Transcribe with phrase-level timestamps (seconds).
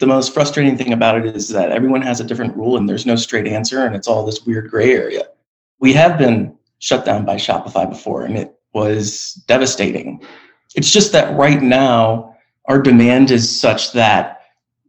[0.00, 3.06] the most frustrating thing about it is that everyone has a different rule and there's
[3.06, 5.24] no straight answer and it's all this weird gray area.
[5.78, 10.22] We have been shut down by Shopify before and it was devastating.
[10.74, 12.34] It's just that right now,
[12.66, 14.42] our demand is such that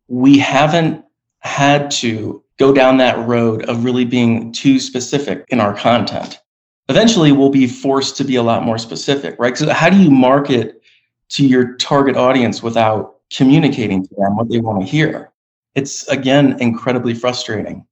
[0.07, 1.03] we haven't
[1.39, 6.39] had to go down that road of really being too specific in our content.
[6.87, 9.57] Eventually, we'll be forced to be a lot more specific, right?
[9.57, 10.81] So, how do you market
[11.29, 15.31] to your target audience without communicating to them what they want to hear?
[15.75, 17.85] It's again incredibly frustrating.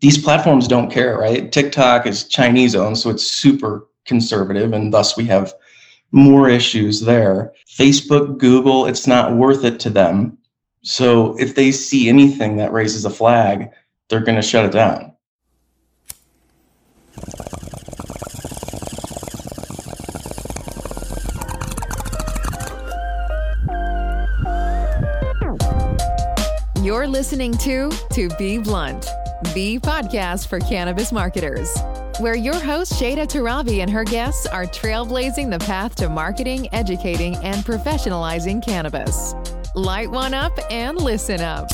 [0.00, 1.50] These platforms don't care, right?
[1.50, 5.54] TikTok is Chinese owned, so it's super conservative, and thus we have
[6.12, 7.52] more issues there.
[7.68, 10.38] Facebook, Google, it's not worth it to them.
[10.82, 13.70] So if they see anything that raises a flag,
[14.08, 15.12] they're going to shut it down.
[26.84, 29.08] You're listening to To Be Blunt,
[29.54, 31.74] the podcast for cannabis marketers
[32.20, 37.36] where your host Shayda Torabi and her guests are trailblazing the path to marketing, educating,
[37.36, 39.34] and professionalizing cannabis.
[39.74, 41.70] Light one up and listen up.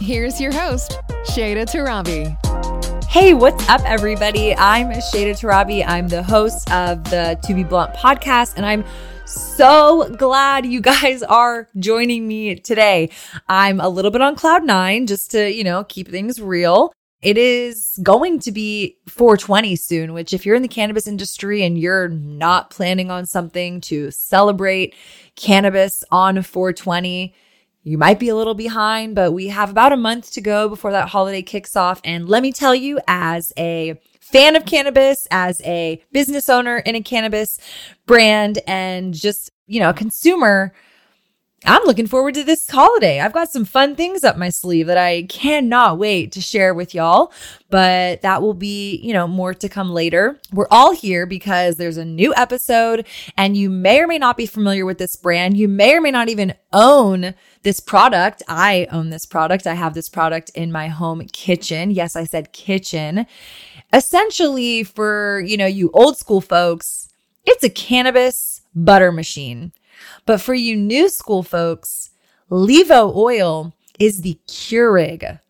[0.00, 2.45] Here's your host, Shayda Torabi.
[3.18, 4.54] Hey, what's up, everybody?
[4.54, 5.82] I'm Shayda Torabi.
[5.86, 8.84] I'm the host of the To Be Blunt podcast, and I'm
[9.24, 13.08] so glad you guys are joining me today.
[13.48, 16.92] I'm a little bit on cloud nine just to, you know, keep things real.
[17.22, 21.78] It is going to be 420 soon, which, if you're in the cannabis industry and
[21.78, 24.94] you're not planning on something to celebrate
[25.36, 27.34] cannabis on 420,
[27.86, 30.90] you might be a little behind, but we have about a month to go before
[30.90, 32.00] that holiday kicks off.
[32.02, 36.96] And let me tell you, as a fan of cannabis, as a business owner in
[36.96, 37.60] a cannabis
[38.04, 40.74] brand, and just, you know, a consumer,
[41.64, 43.18] I'm looking forward to this holiday.
[43.18, 46.94] I've got some fun things up my sleeve that I cannot wait to share with
[46.94, 47.32] y'all,
[47.70, 50.38] but that will be, you know, more to come later.
[50.52, 53.06] We're all here because there's a new episode
[53.38, 55.56] and you may or may not be familiar with this brand.
[55.56, 58.42] You may or may not even own this product.
[58.46, 59.66] I own this product.
[59.66, 61.90] I have this product in my home kitchen.
[61.90, 63.26] Yes, I said kitchen.
[63.94, 67.08] Essentially for, you know, you old school folks,
[67.46, 69.72] it's a cannabis butter machine.
[70.26, 72.10] But for you new school folks,
[72.50, 75.40] Levo oil is the Keurig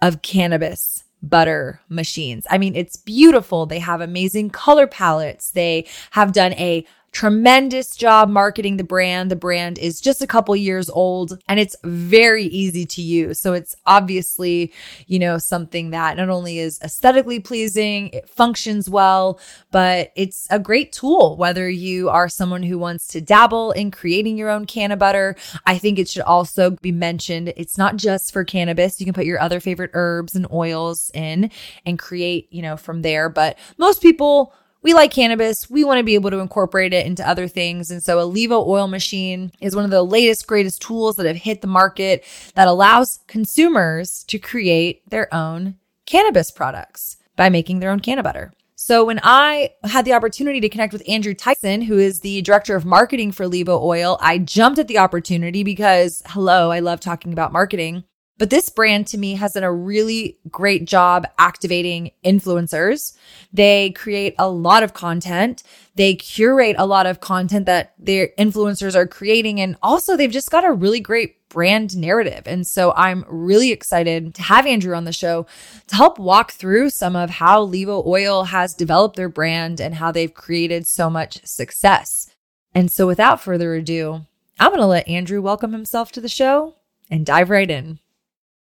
[0.00, 2.46] of cannabis butter machines.
[2.50, 3.66] I mean, it's beautiful.
[3.66, 5.50] They have amazing color palettes.
[5.50, 6.86] They have done a
[7.16, 9.30] tremendous job marketing the brand.
[9.30, 13.38] The brand is just a couple years old and it's very easy to use.
[13.40, 14.70] So it's obviously,
[15.06, 19.40] you know, something that not only is aesthetically pleasing, it functions well,
[19.70, 24.36] but it's a great tool whether you are someone who wants to dabble in creating
[24.36, 25.36] your own canna butter.
[25.64, 29.00] I think it should also be mentioned it's not just for cannabis.
[29.00, 31.50] You can put your other favorite herbs and oils in
[31.86, 34.52] and create, you know, from there, but most people
[34.86, 35.68] we like cannabis.
[35.68, 37.90] We want to be able to incorporate it into other things.
[37.90, 41.34] And so a Levo oil machine is one of the latest, greatest tools that have
[41.34, 42.22] hit the market
[42.54, 45.74] that allows consumers to create their own
[46.06, 48.52] cannabis products by making their own canna butter.
[48.76, 52.76] So when I had the opportunity to connect with Andrew Tychsen, who is the director
[52.76, 57.32] of marketing for Levo Oil, I jumped at the opportunity because hello, I love talking
[57.32, 58.04] about marketing.
[58.38, 63.16] But this brand to me has done a really great job activating influencers.
[63.52, 65.62] They create a lot of content.
[65.94, 69.60] They curate a lot of content that their influencers are creating.
[69.60, 72.42] And also they've just got a really great brand narrative.
[72.44, 75.46] And so I'm really excited to have Andrew on the show
[75.86, 80.12] to help walk through some of how Levo Oil has developed their brand and how
[80.12, 82.28] they've created so much success.
[82.74, 84.26] And so without further ado,
[84.60, 86.74] I'm going to let Andrew welcome himself to the show
[87.10, 88.00] and dive right in.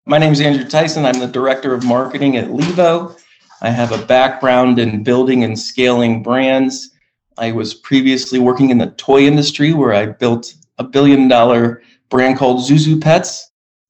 [0.07, 1.03] My name is Andrew Tychsen.
[1.03, 3.19] I'm the director of marketing at Levo.
[3.63, 6.91] I have a background in building and scaling brands.
[7.39, 12.37] I was previously working in the toy industry where I built a billion dollar brand
[12.37, 13.49] called Zhu Zhu Pets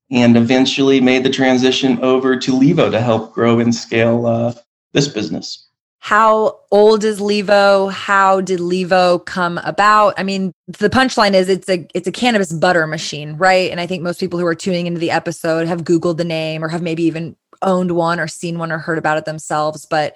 [0.09, 4.53] and eventually made the transition over to Levo to help grow and scale uh,
[4.93, 5.65] this business.
[6.05, 7.91] How old is Levo?
[7.91, 10.13] How did Levo come about?
[10.19, 13.72] I mean, the punchline is it's a it's a cannabis butter machine, right?
[13.72, 16.63] And I think most people who are tuning into the episode have googled the name
[16.63, 20.16] or have maybe even owned one or seen one or heard about it themselves, but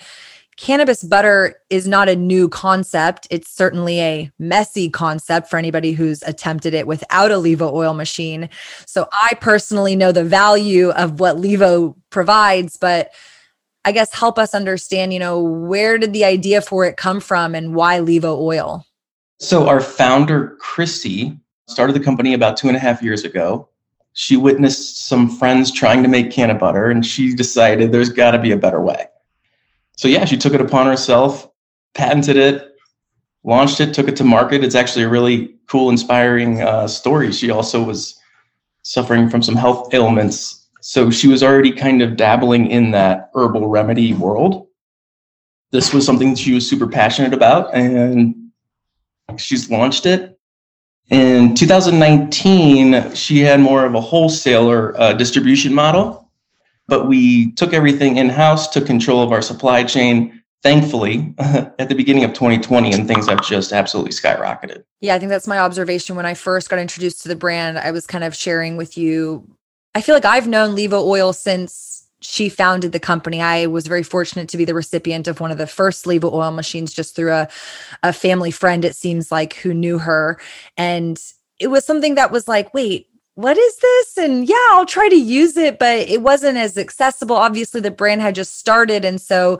[0.58, 3.26] cannabis butter is not a new concept.
[3.32, 8.48] It's certainly a messy concept for anybody who's attempted it without a Levo oil machine.
[8.86, 13.12] So I personally know the value of what Levo provides, but
[13.86, 17.56] I guess help us understand, you know, where did the idea for it come from
[17.56, 18.86] and why Levo Oil?
[19.40, 23.70] So our founder, Chrissy, started the company about two and a half years ago.
[24.14, 28.40] she witnessed some friends trying to make canna butter and she decided there's got to
[28.40, 29.08] be a better way.
[29.96, 31.50] So, yeah, she took it upon herself,
[31.94, 32.76] patented it,
[33.44, 34.64] launched it, took it to market.
[34.64, 37.32] It's actually a really cool, inspiring uh, story.
[37.32, 38.20] She also was
[38.82, 40.59] suffering from some health ailments.
[40.90, 44.68] So, she was already kind of dabbling in that herbal remedy world.
[45.72, 48.52] This was something she was super passionate about, and
[49.38, 50.40] she's launched it
[51.10, 56.30] in 2019, she had more of a wholesaler uh, distribution model,
[56.88, 60.36] but we took everything in house, took control of our supply chain.
[60.62, 64.84] Thankfully, at the beginning of 2020, and things have just absolutely skyrocketed.
[65.00, 66.18] Yeah, I think that's my observation.
[66.18, 69.48] When I first got introduced to the brand, I was kind of sharing with you.
[70.00, 73.42] I feel like I've known Levo Oil since she founded the company.
[73.42, 76.52] I was very fortunate to be the recipient of one of the first Levo oil
[76.52, 77.50] machines just through a,
[78.02, 80.40] a family friend, it seems like, who knew her.
[80.78, 81.20] And
[81.60, 84.18] it was something that was like, wait, what is this?
[84.20, 87.36] And yeah, I'll try to use it, but it wasn't as accessible.
[87.36, 89.04] Obviously, the brand had just started.
[89.04, 89.60] And so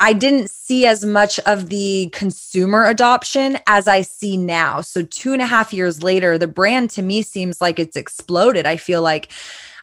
[0.00, 4.80] I didn't see as much of the consumer adoption as I see now.
[4.80, 8.66] So, two and a half years later, the brand to me seems like it's exploded.
[8.66, 9.30] I feel like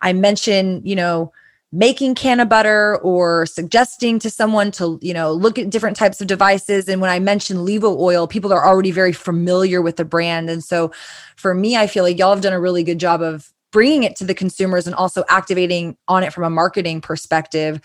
[0.02, 1.32] I mentioned, you know,
[1.74, 6.28] making canna butter or suggesting to someone to you know look at different types of
[6.28, 10.50] devices and when i mention levo oil people are already very familiar with the brand
[10.50, 10.92] and so
[11.38, 14.18] for me i feel like y'all have done a really good job of bringing it
[14.18, 17.80] to the consumers and also activating on it from a marketing perspective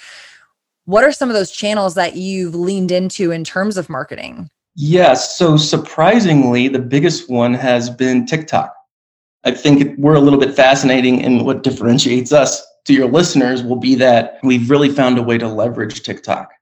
[0.86, 5.36] what are some of those channels that you've leaned into in terms of marketing yes
[5.36, 8.74] so surprisingly the biggest one has been tiktok
[9.44, 13.76] i think we're a little bit fascinating in what differentiates us to your listeners will
[13.76, 16.52] be that we've really found a way to leverage TikTok.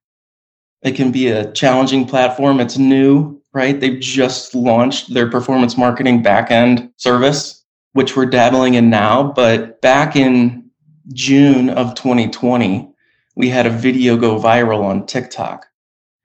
[0.83, 2.61] It can be a challenging platform.
[2.61, 3.79] It's new, right?
[3.79, 7.63] They've just launched their performance marketing backend service,
[7.93, 9.33] which we're dabbling in now.
[9.33, 10.71] But back in
[11.13, 12.91] June of 2020,
[13.35, 15.67] we had a video go viral on TikTok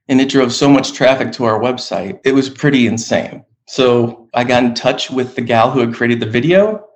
[0.08, 2.20] and it drove so much traffic to our website.
[2.24, 3.46] It was pretty insane.
[3.68, 6.88] So I got in touch with the gal who had created the video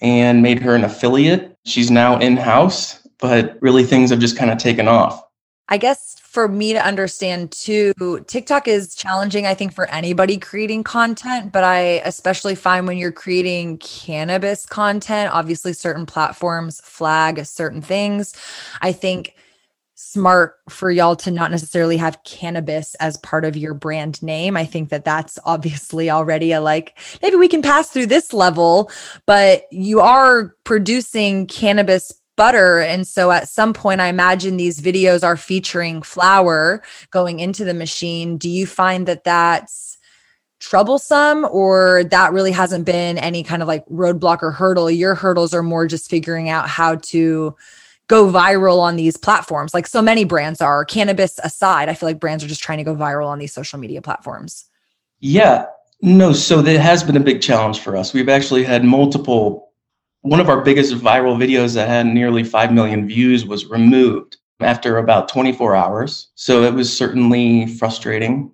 [0.00, 1.56] and made her an affiliate.
[1.64, 5.22] She's now in house, but really things have just kind of taken off.
[5.68, 7.92] I guess for me to understand too,
[8.26, 13.12] TikTok is challenging, I think, for anybody creating content, but I especially find when you're
[13.12, 18.34] creating cannabis content, obviously certain platforms flag certain things.
[18.80, 19.34] I think
[20.02, 24.56] smart for y'all to not necessarily have cannabis as part of your brand name.
[24.56, 28.90] I think that that's obviously already a like, maybe we can pass through this level,
[29.26, 32.80] but you are producing cannabis butter.
[32.80, 37.74] And so at some point, I imagine these videos are featuring flower going into the
[37.74, 38.38] machine.
[38.38, 39.98] Do you find that that's
[40.58, 44.90] troublesome or that really hasn't been any kind of like roadblock or hurdle?
[44.90, 47.54] Your hurdles are more just figuring out how to
[48.12, 52.20] go viral on these platforms like so many brands are cannabis aside i feel like
[52.20, 54.66] brands are just trying to go viral on these social media platforms.
[55.20, 55.66] Yeah.
[56.00, 58.12] No so that has been a big challenge for us.
[58.12, 59.70] We've actually had multiple
[60.22, 64.98] one of our biggest viral videos that had nearly 5 million views was removed after
[64.98, 66.28] about 24 hours.
[66.36, 68.52] So it was certainly frustrating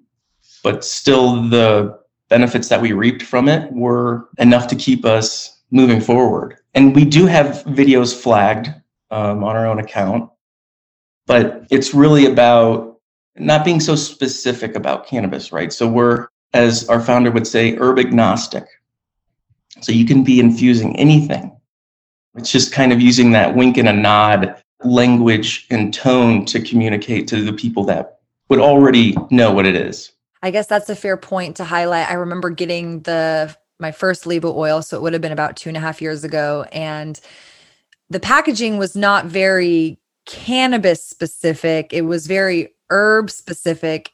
[0.65, 6.01] but still the benefits that we reaped from it were enough to keep us moving
[6.01, 6.57] forward.
[6.75, 8.71] And we do have videos flagged
[9.11, 10.31] um, on our own account.
[11.27, 13.01] But it's really about
[13.37, 15.73] not being so specific about cannabis, right?
[15.73, 18.65] So we're, as our founder would say, herb agnostic.
[19.81, 21.55] So you can be infusing anything.
[22.35, 27.29] It's just kind of using that wink and a nod language and tone to communicate
[27.29, 30.13] to the people that would already know what it is.
[30.43, 32.09] I guess that's a fair point to highlight.
[32.09, 35.71] I remember getting the my first Levo oil, so it would have been about two
[35.71, 37.21] and a half years ago, and
[38.11, 41.93] the packaging was not very cannabis specific.
[41.93, 44.13] It was very herb specific.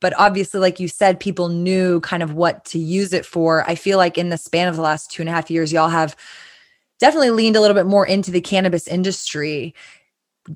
[0.00, 3.68] But obviously, like you said, people knew kind of what to use it for.
[3.68, 5.88] I feel like in the span of the last two and a half years, y'all
[5.88, 6.16] have
[6.98, 9.74] definitely leaned a little bit more into the cannabis industry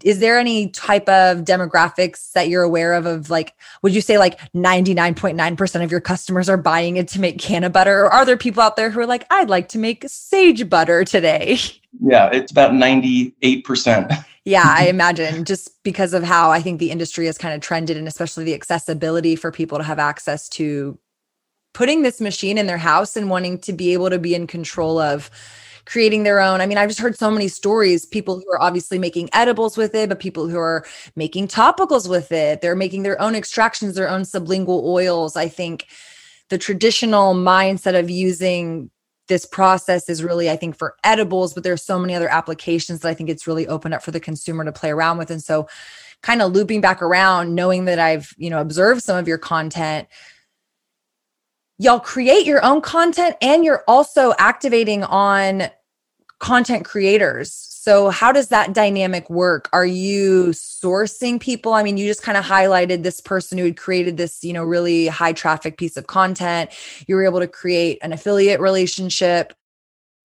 [0.02, 4.18] is there any type of demographics that you're aware of of like would you say
[4.18, 8.00] like 99.9% of your customers are buying it to make canna butter?
[8.00, 11.04] Or are there people out there who are like i'd like to make sage butter
[11.04, 11.58] today?
[11.98, 17.24] Yeah it's about 98% yeah i imagine just because of how i think the industry
[17.24, 20.98] has kind of trended and especially the accessibility for people to have access to
[21.72, 24.98] putting this machine in their house and wanting to be able to be in control
[24.98, 25.30] of
[25.86, 26.60] creating their own.
[26.60, 29.94] I mean, I've just heard so many stories, people who are obviously making edibles with
[29.94, 32.60] it, but people who are making topicals with it.
[32.60, 35.36] They're making their own extractions, their own sublingual oils.
[35.36, 35.86] I think
[36.48, 38.90] the traditional mindset of using
[39.28, 43.08] this process is really, I think, for edibles, but there's so many other applications that
[43.08, 45.30] I think it's really opened up for the consumer to play around with.
[45.30, 45.68] And so,
[46.22, 50.08] kind of looping back around, knowing that I've, you know, observed some of your content,
[51.78, 55.64] y'all create your own content and you're also activating on
[56.38, 57.52] content creators.
[57.52, 59.68] So, how does that dynamic work?
[59.72, 61.72] Are you sourcing people?
[61.72, 64.64] I mean, you just kind of highlighted this person who had created this, you know,
[64.64, 66.70] really high traffic piece of content.
[67.06, 69.52] You were able to create an affiliate relationship.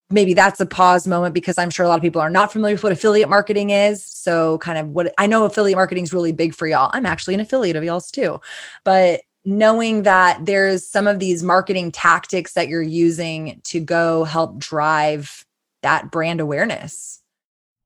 [0.09, 2.73] Maybe that's a pause moment because I'm sure a lot of people are not familiar
[2.73, 4.03] with what affiliate marketing is.
[4.03, 6.89] So, kind of what I know affiliate marketing is really big for y'all.
[6.93, 8.41] I'm actually an affiliate of y'all's too.
[8.83, 14.57] But knowing that there's some of these marketing tactics that you're using to go help
[14.57, 15.45] drive
[15.81, 17.21] that brand awareness?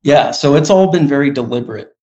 [0.04, 1.96] Yeah, so it's all been very deliberate.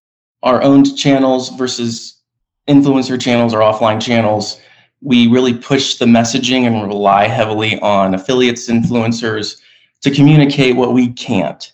[0.42, 2.20] Our owned channels versus
[2.68, 4.60] influencer channels or offline channels,
[5.00, 9.60] we really push the messaging and rely heavily on affiliates, influencers
[10.00, 11.72] to communicate what we can't.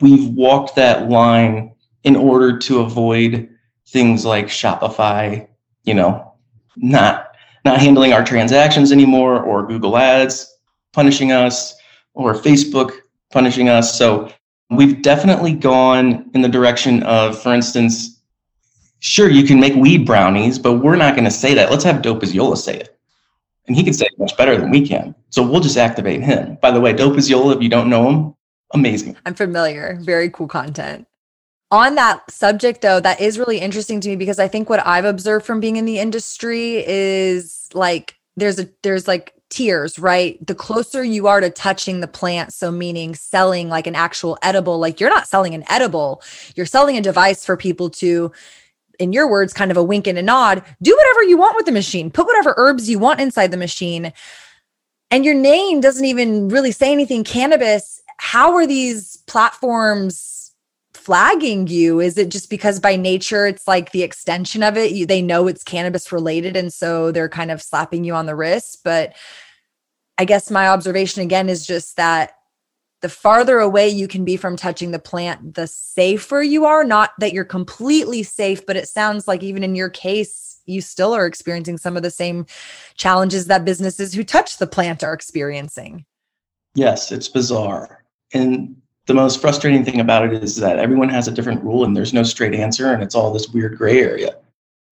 [0.00, 1.74] We've walked that line
[2.04, 3.48] in order to avoid
[3.88, 5.48] things like Shopify,
[5.84, 6.34] you know,
[6.76, 7.32] not
[7.64, 10.54] not handling our transactions anymore or Google Ads
[10.92, 11.74] punishing us
[12.14, 12.92] or Facebook
[13.30, 13.96] punishing us.
[13.96, 14.32] So
[14.70, 18.20] we've definitely gone in the direction of, for instance,
[19.00, 21.70] sure, you can make weed brownies, but we're not going to say that.
[21.70, 22.98] Let's have Dope Yola say it.
[23.66, 25.14] And he can say it much better than we can.
[25.30, 26.56] So we'll just activate him.
[26.62, 28.34] By the way, Dope Yola, if you don't know him,
[28.72, 29.16] amazing.
[29.26, 29.98] I'm familiar.
[30.00, 31.06] Very cool content.
[31.70, 35.04] On that subject, though, that is really interesting to me because I think what I've
[35.04, 40.44] observed from being in the industry is like there's a there's like tiers, right?
[40.46, 44.78] The closer you are to touching the plant, so meaning selling like an actual edible,
[44.78, 46.22] like you're not selling an edible,
[46.54, 48.30] you're selling a device for people to,
[48.98, 51.66] in your words, kind of a wink and a nod, do whatever you want with
[51.66, 54.12] the machine, put whatever herbs you want inside the machine.
[55.10, 58.02] And your name doesn't even really say anything cannabis.
[58.18, 60.37] How are these platforms?
[61.08, 62.00] Flagging you?
[62.00, 64.92] Is it just because by nature it's like the extension of it?
[64.92, 68.36] You, they know it's cannabis related and so they're kind of slapping you on the
[68.36, 69.14] wrist but
[70.18, 72.32] i guess my observation again is just that
[73.00, 76.84] the farther away you can be from touching the plant the safer you are.
[76.84, 81.14] Not that you're completely safe but it sounds like even in your case you still
[81.14, 82.44] are experiencing some of the same
[82.96, 86.04] challenges that businesses who touch the plant are experiencing.
[86.74, 88.04] Yes it's bizarre.
[88.34, 88.76] And
[89.08, 92.12] the most frustrating thing about it is that everyone has a different rule and there's
[92.12, 94.36] no straight answer and it's all this weird gray area.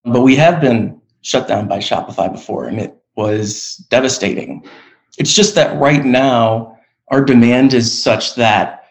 [0.06, 4.66] But we have been shut down by Shopify before and it was devastating.
[5.18, 8.84] It's just that right now our demand is such that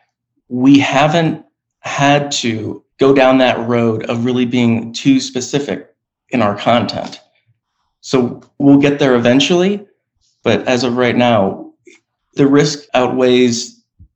[0.47, 1.43] we haven't
[1.79, 5.91] had to go down that road of really being too specific
[6.29, 7.19] in our content.
[8.01, 9.87] So we'll get there eventually,
[10.43, 11.73] but as of right now,
[12.35, 13.74] the risk outweighs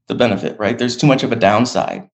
[0.10, 0.78] the benefit, right?
[0.78, 2.10] There's too much of a downside.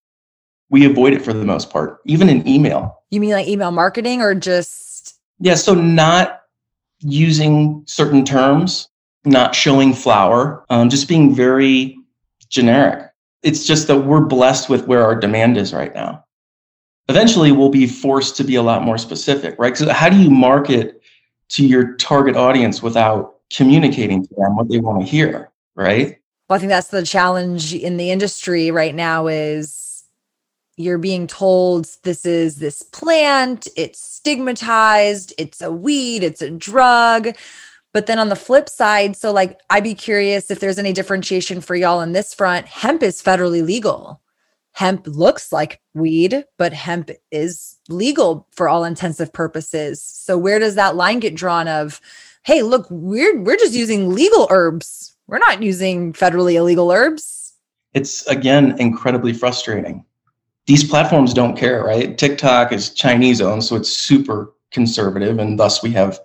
[0.70, 3.04] We avoid it for the most part, even in email.
[3.10, 5.16] You mean like email marketing or just?
[5.40, 6.42] Yeah, so not
[7.00, 8.90] using certain terms,
[9.24, 11.98] not showing flower, um, just being very
[12.50, 13.10] generic.
[13.42, 16.24] It's just that we're blessed with where our demand is right now.
[17.08, 19.78] Eventually, we'll be forced to be a lot more specific, right?
[19.78, 21.02] So, how do you market
[21.50, 26.18] to your target audience without communicating to them what they want to hear, right?
[26.48, 30.04] Well, I think that's the challenge in the industry right now is
[30.78, 37.36] you're being told this is this plant, it's stigmatized, it's a weed, it's a drug.
[37.94, 41.62] But then on the flip side, so like I'd be curious if there's any differentiation
[41.62, 42.68] for y'all on this front.
[42.68, 44.22] Hemp is federally legal.
[44.74, 50.04] Hemp looks like weed, but hemp is legal for all intensive purposes.
[50.04, 52.02] So where does that line get drawn of,
[52.44, 57.53] hey, look, we're we're just using legal herbs we're not using federally illegal herbs.
[57.94, 60.05] It's again incredibly frustrating.
[60.67, 62.17] These platforms don't care, right?
[62.17, 66.20] TikTok is Chinese owned, so it's super conservative, and thus we have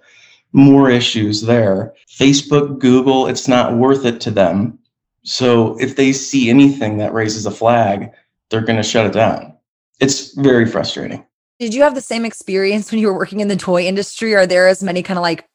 [0.53, 1.95] more issues there.
[2.09, 4.79] Facebook, Google, it's not worth it to them.
[5.23, 8.11] So if they see anything that raises a flag,
[8.49, 9.55] they're going to shut it down.
[10.01, 11.25] It's very frustrating.
[11.59, 14.35] Did you have the same experience when you were working in the toy industry?
[14.35, 15.47] Are there as many kind of like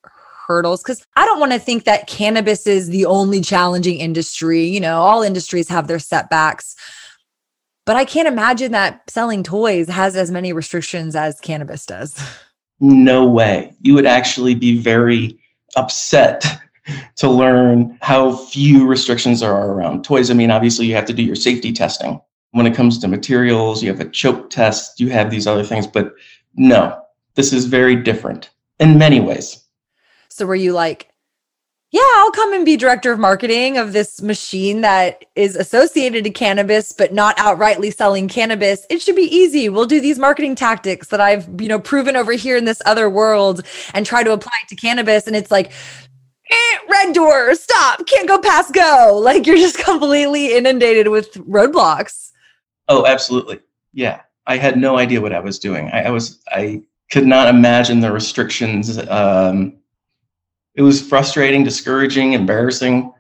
[0.48, 4.64] hurdles because I don't want to think that cannabis is the only challenging industry.
[4.66, 6.76] You know, all industries have their setbacks.
[7.86, 12.20] But I can't imagine that selling toys has as many restrictions as cannabis does.
[12.80, 13.74] No way.
[13.82, 15.40] You would actually be very
[15.76, 16.46] upset
[17.16, 20.30] to learn how few restrictions there are around toys.
[20.30, 22.20] I mean, obviously, you have to do your safety testing.
[22.52, 25.88] When it comes to materials, you have a choke test, you have these other things,
[25.88, 26.14] but
[26.56, 27.02] no,
[27.36, 28.50] this is very different
[28.80, 29.65] in many ways.
[30.36, 31.10] So were you like,
[31.92, 36.30] yeah, I'll come and be director of marketing of this machine that is associated to
[36.30, 38.86] cannabis, but not outrightly selling cannabis.
[38.90, 39.70] It should be easy.
[39.70, 43.10] We'll do these marketing tactics that I've, you know, proven over here in this other
[43.10, 45.26] world and try to apply it to cannabis.
[45.26, 45.72] And it's like,
[46.52, 49.18] eh, red door, stop, can't go past go.
[49.24, 52.32] Like you're just completely inundated with roadblocks.
[52.90, 53.62] Oh, absolutely.
[53.94, 54.20] Yeah.
[54.48, 55.90] I had no idea what I was doing.
[55.92, 58.98] I, I was, I could not imagine the restrictions.
[59.08, 59.78] Um,
[60.76, 63.14] it was frustrating, discouraging, embarrassing,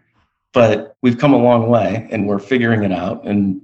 [0.54, 3.26] but we've come a long way and we're figuring it out.
[3.26, 3.62] And,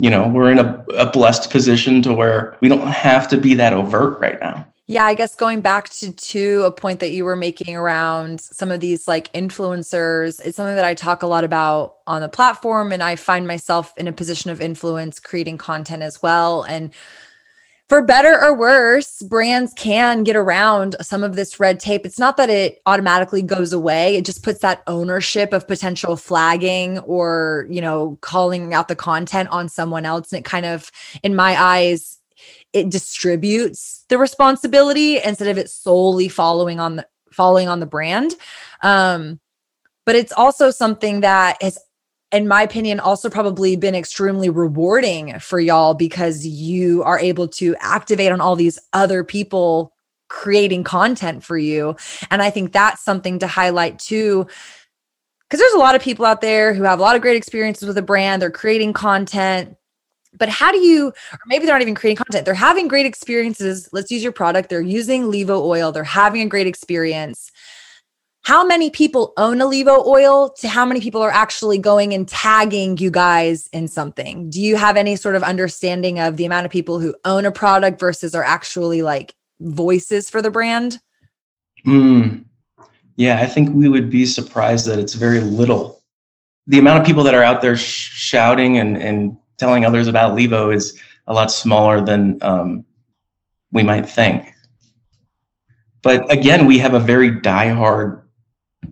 [0.00, 3.54] you know, we're in a, a blessed position to where we don't have to be
[3.54, 4.66] that overt right now.
[4.90, 8.70] Yeah, I guess going back to to a point that you were making around some
[8.70, 12.90] of these like influencers, it's something that I talk a lot about on the platform
[12.90, 16.90] and I find myself in a position of influence creating content as well and
[17.88, 22.04] for better or worse, brands can get around some of this red tape.
[22.04, 24.16] It's not that it automatically goes away.
[24.16, 29.48] It just puts that ownership of potential flagging or, you know, calling out the content
[29.48, 30.32] on someone else.
[30.32, 30.90] And it kind of,
[31.22, 32.18] in my eyes,
[32.74, 38.34] it distributes the responsibility instead of it solely following on the following on the brand.
[38.82, 39.40] Um,
[40.04, 41.78] but it's also something that has
[42.32, 47.74] in my opinion, also probably been extremely rewarding for y'all because you are able to
[47.80, 49.92] activate on all these other people
[50.28, 51.96] creating content for you.
[52.30, 54.46] And I think that's something to highlight too.
[55.48, 57.88] Because there's a lot of people out there who have a lot of great experiences
[57.88, 59.74] with a brand, they're creating content.
[60.38, 63.88] But how do you, or maybe they're not even creating content, they're having great experiences.
[63.92, 64.68] Let's use your product.
[64.68, 67.50] They're using Levo oil, they're having a great experience
[68.48, 72.26] how many people own a Levo oil to how many people are actually going and
[72.26, 74.48] tagging you guys in something?
[74.48, 77.52] Do you have any sort of understanding of the amount of people who own a
[77.52, 80.98] product versus are actually like voices for the brand?
[81.84, 82.46] Mm,
[83.16, 86.02] yeah, I think we would be surprised that it's very little.
[86.68, 90.34] The amount of people that are out there sh- shouting and, and telling others about
[90.34, 92.86] Levo is a lot smaller than um,
[93.72, 94.54] we might think.
[96.00, 98.22] But again, we have a very diehard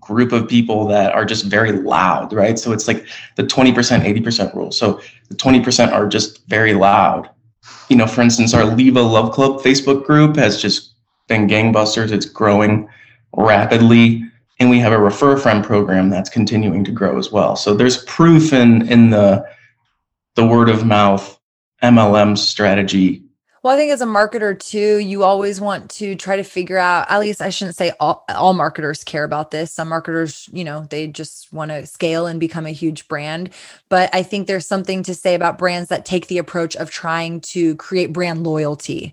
[0.00, 2.58] group of people that are just very loud, right?
[2.58, 4.72] So it's like the 20%, 80% rule.
[4.72, 7.30] So the 20% are just very loud.
[7.88, 10.94] You know, for instance, our Levo Love Club Facebook group has just
[11.28, 12.12] been gangbusters.
[12.12, 12.88] It's growing
[13.36, 14.24] rapidly.
[14.58, 17.56] And we have a refer a friend program that's continuing to grow as well.
[17.56, 19.44] So there's proof in in the
[20.34, 21.38] the word of mouth
[21.82, 23.25] MLM strategy
[23.66, 27.10] well, I think as a marketer too, you always want to try to figure out,
[27.10, 29.72] at least I shouldn't say all, all marketers care about this.
[29.72, 33.50] Some marketers, you know, they just want to scale and become a huge brand.
[33.88, 37.40] But I think there's something to say about brands that take the approach of trying
[37.40, 39.12] to create brand loyalty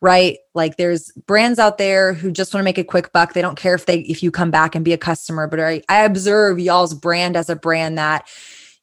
[0.00, 3.40] right like there's brands out there who just want to make a quick buck they
[3.40, 5.98] don't care if they if you come back and be a customer but i, I
[5.98, 8.26] observe y'all's brand as a brand that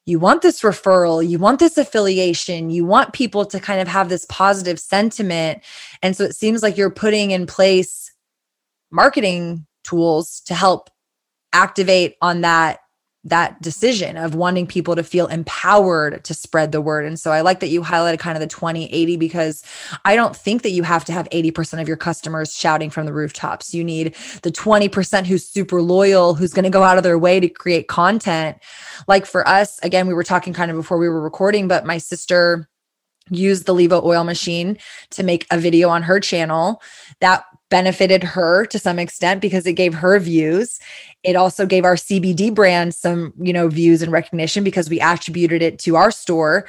[0.09, 4.09] you want this referral, you want this affiliation, you want people to kind of have
[4.09, 5.63] this positive sentiment.
[6.01, 8.11] And so it seems like you're putting in place
[8.91, 10.89] marketing tools to help
[11.53, 12.79] activate on that
[13.25, 17.05] that decision of wanting people to feel empowered to spread the word.
[17.05, 19.63] And so I like that you highlighted kind of the 20 80 because
[20.05, 23.13] I don't think that you have to have 80% of your customers shouting from the
[23.13, 23.73] rooftops.
[23.73, 27.41] You need the 20% who's super loyal, who's going to go out of their way
[27.41, 28.57] to create content.
[29.07, 31.97] Like for us, again, we were talking kind of before we were recording, but my
[31.97, 32.69] sister
[33.29, 34.77] used the Levo oil machine
[35.11, 36.81] to make a video on her channel
[37.19, 40.79] that benefited her to some extent because it gave her views.
[41.23, 45.61] It also gave our CBD brand some, you know, views and recognition because we attributed
[45.61, 46.67] it to our store.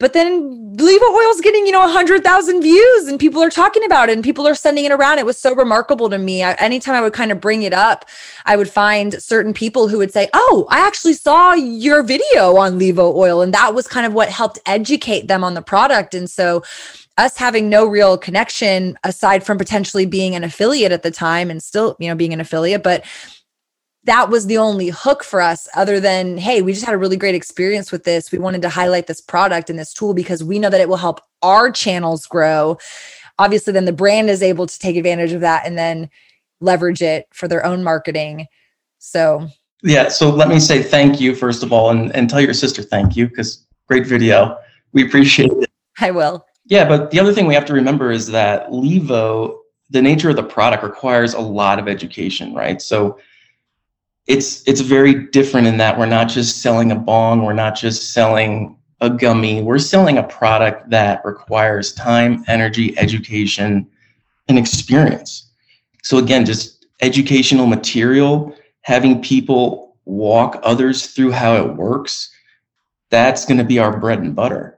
[0.00, 4.12] But then Levo Oil's getting, you know, 100,000 views and people are talking about it
[4.12, 5.18] and people are sending it around.
[5.18, 6.44] It was so remarkable to me.
[6.44, 8.04] I, anytime I would kind of bring it up,
[8.46, 12.78] I would find certain people who would say, Oh, I actually saw your video on
[12.78, 13.42] Levo Oil.
[13.42, 16.14] And that was kind of what helped educate them on the product.
[16.14, 16.62] And so
[17.18, 21.62] us having no real connection aside from potentially being an affiliate at the time and
[21.62, 23.04] still, you know, being an affiliate, but
[24.04, 27.16] that was the only hook for us other than hey we just had a really
[27.16, 28.30] great experience with this.
[28.32, 30.96] We wanted to highlight this product and this tool because we know that it will
[30.96, 32.78] help our channels grow.
[33.38, 36.08] Obviously then the brand is able to take advantage of that and then
[36.60, 38.46] leverage it for their own marketing.
[38.98, 39.48] So
[39.82, 42.82] yeah so let me say thank you first of all and, and tell your sister
[42.82, 44.56] thank you because great video.
[44.92, 45.70] We appreciate it.
[46.00, 50.02] I will yeah, but the other thing we have to remember is that Levo, the
[50.02, 52.80] nature of the product requires a lot of education, right?
[52.82, 53.18] So
[54.26, 58.12] it's it's very different in that we're not just selling a bong, we're not just
[58.12, 63.88] selling a gummy, we're selling a product that requires time, energy, education,
[64.48, 65.50] and experience.
[66.02, 72.30] So again, just educational material having people walk others through how it works,
[73.10, 74.77] that's going to be our bread and butter.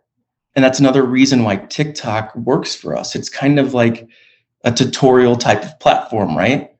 [0.55, 3.15] And that's another reason why TikTok works for us.
[3.15, 4.09] It's kind of like
[4.65, 6.71] a tutorial type of platform, right?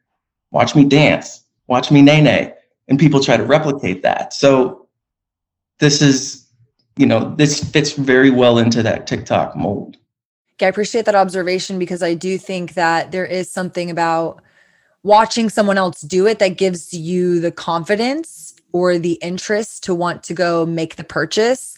[0.51, 2.55] Watch me dance, watch me nay nay.
[2.89, 4.33] And people try to replicate that.
[4.33, 4.89] So
[5.79, 6.45] this is,
[6.97, 9.97] you know, this fits very well into that TikTok mold.
[10.61, 14.43] I appreciate that observation because I do think that there is something about
[15.03, 20.23] watching someone else do it that gives you the confidence or the interest to want
[20.25, 21.77] to go make the purchase.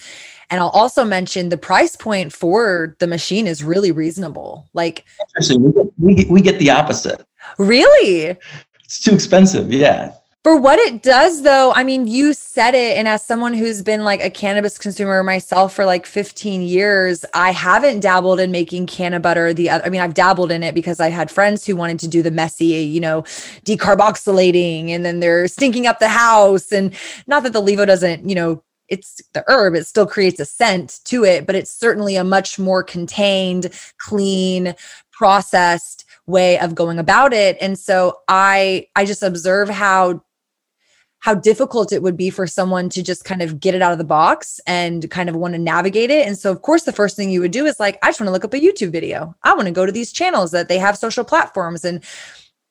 [0.53, 4.69] And I'll also mention the price point for the machine is really reasonable.
[4.75, 5.73] Like, interesting.
[5.99, 7.25] We get, we get the opposite.
[7.59, 8.37] Really?
[8.85, 9.73] It's too expensive.
[9.73, 10.13] Yeah.
[10.45, 12.99] For what it does, though, I mean, you said it.
[12.99, 17.53] And as someone who's been like a cannabis consumer myself for like 15 years, I
[17.53, 19.55] haven't dabbled in making canna butter.
[19.55, 22.09] The other, I mean, I've dabbled in it because I had friends who wanted to
[22.09, 23.23] do the messy, you know,
[23.65, 26.73] decarboxylating and then they're stinking up the house.
[26.73, 26.93] And
[27.27, 28.63] not that the Levo doesn't, you know,
[28.93, 32.59] it's the herb, it still creates a scent to it, but it's certainly a much
[32.59, 34.75] more contained, clean,
[35.11, 37.57] processed way of going about it.
[37.61, 40.23] And so I I just observe how
[41.21, 43.99] how difficult it would be for someone to just kind of get it out of
[43.99, 46.27] the box and kind of want to navigate it.
[46.27, 48.27] And so, of course, the first thing you would do is like, I just want
[48.27, 49.35] to look up a YouTube video.
[49.45, 51.85] I want to go to these channels that they have social platforms.
[51.85, 52.03] And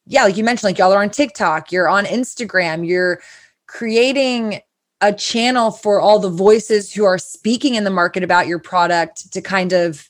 [0.05, 3.21] yeah, like you mentioned, like y'all are on TikTok, you're on Instagram, you're
[3.67, 4.59] creating
[5.01, 9.31] a channel for all the voices who are speaking in the market about your product
[9.33, 10.07] to kind of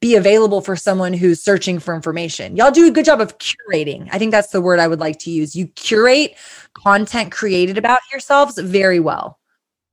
[0.00, 2.54] be available for someone who's searching for information.
[2.54, 4.08] Y'all do a good job of curating.
[4.12, 5.56] I think that's the word I would like to use.
[5.56, 6.36] You curate
[6.74, 9.38] content created about yourselves very well.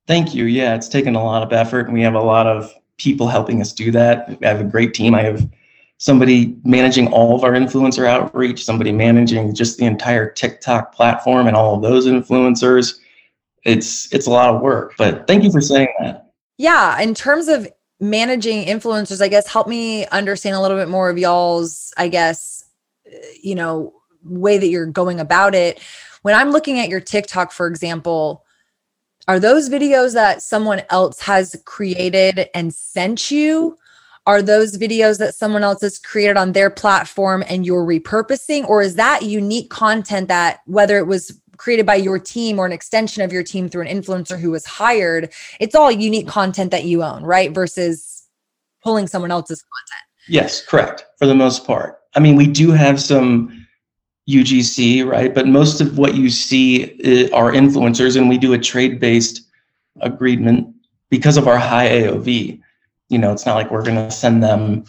[0.06, 0.46] Thank you.
[0.46, 3.62] Yeah, it's taken a lot of effort and we have a lot of people helping
[3.62, 4.38] us do that.
[4.44, 5.16] I have a great team.
[5.16, 5.50] I have
[5.98, 11.56] somebody managing all of our influencer outreach, somebody managing just the entire TikTok platform and
[11.56, 13.00] all of those influencers.
[13.64, 16.30] It's it's a lot of work, but thank you for saying that.
[16.58, 17.68] Yeah, in terms of
[18.00, 22.66] managing influencers, I guess help me understand a little bit more of y'all's, I guess,
[23.06, 25.80] eh, you know, way that you're going about it.
[26.22, 28.46] When I'm looking at your TikTok, for example,
[29.28, 33.78] are those videos that someone else has created and sent you?
[34.26, 38.68] Are those videos that someone else has created on their platform and you're repurposing?
[38.68, 42.72] Or is that unique content that, whether it was created by your team or an
[42.72, 46.86] extension of your team through an influencer who was hired, it's all unique content that
[46.86, 47.52] you own, right?
[47.52, 48.28] Versus
[48.84, 50.04] pulling someone else's content.
[50.28, 51.06] Yes, correct.
[51.18, 52.00] For the most part.
[52.16, 53.66] I mean, we do have some
[54.30, 55.34] UGC, right?
[55.34, 59.42] But most of what you see eh, are influencers, and we do a trade based
[60.02, 60.74] agreement
[61.10, 62.62] because of our high AOV.
[63.10, 64.86] You know, it's not like we're going to send them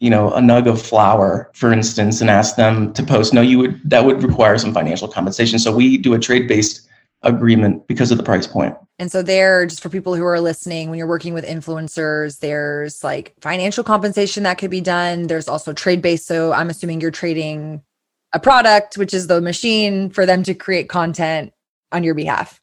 [0.00, 3.58] you know a nug of flower for instance and ask them to post no you
[3.58, 5.58] would that would require some financial compensation.
[5.58, 6.88] So we do a trade based
[7.22, 8.76] agreement because of the price point.
[9.00, 13.02] And so there just for people who are listening when you're working with influencers there's
[13.02, 15.26] like financial compensation that could be done.
[15.26, 17.82] There's also trade based so i'm assuming you're trading
[18.32, 21.52] a product which is the machine for them to create content
[21.92, 22.60] on your behalf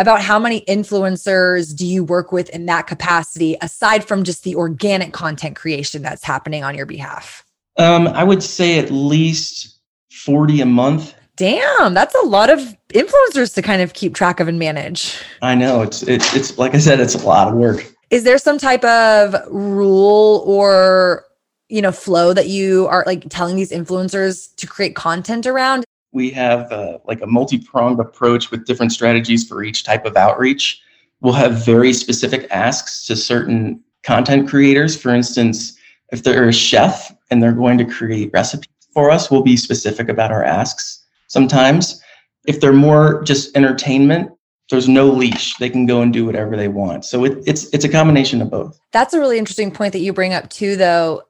[0.00, 4.56] about how many influencers do you work with in that capacity aside from just the
[4.56, 7.44] organic content creation that's happening on your behalf?
[7.76, 9.78] Um, i would say at least
[10.10, 11.14] 40 a month.
[11.36, 12.60] Damn that's a lot of
[12.92, 15.16] influencers to kind of keep track of and manage.
[15.42, 17.86] I know it's it's, it's like i said it's a lot of work.
[18.08, 21.24] Is there some type of rule or
[21.68, 26.30] you know flow that you are like telling these influencers to create content around we
[26.30, 30.80] have uh, like a multi-pronged approach with different strategies for each type of outreach.
[31.20, 35.00] We'll have very specific asks to certain content creators.
[35.00, 35.76] For instance
[36.12, 40.08] if they're a chef and they're going to create recipes for us we'll be specific
[40.08, 42.02] about our asks sometimes.
[42.46, 44.32] If they're more just entertainment
[44.70, 45.56] there's no leash.
[45.56, 47.04] They can go and do whatever they want.
[47.04, 48.78] So it, it's it's a combination of both.
[48.92, 51.22] That's a really interesting point that you bring up too though.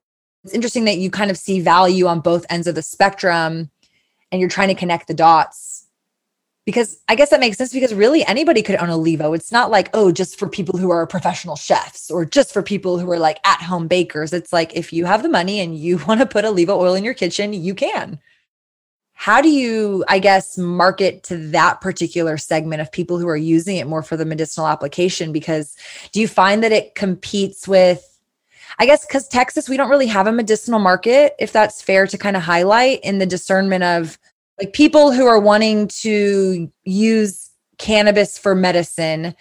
[0.44, 3.70] It's interesting that you kind of see value on both ends of the spectrum
[4.30, 5.86] and you're trying to connect the dots
[6.66, 9.34] because I guess that makes sense because really anybody could own a Levo.
[9.34, 12.98] It's not like, oh, just for people who are professional chefs or just for people
[12.98, 14.32] who are like at home bakers.
[14.32, 16.94] It's like if you have the money and you want to put a Levo oil
[16.94, 18.20] in your kitchen, you can.
[19.14, 23.76] How do you, I guess, market to that particular segment of people who are using
[23.76, 25.30] it more for the medicinal application?
[25.30, 25.76] Because
[26.12, 28.09] do you find that it competes with
[28.80, 32.16] I guess because Texas, we don't really have a medicinal market, if that's fair to
[32.16, 34.18] kind of highlight in the discernment of
[34.58, 39.34] like people who are wanting to use cannabis for medicine.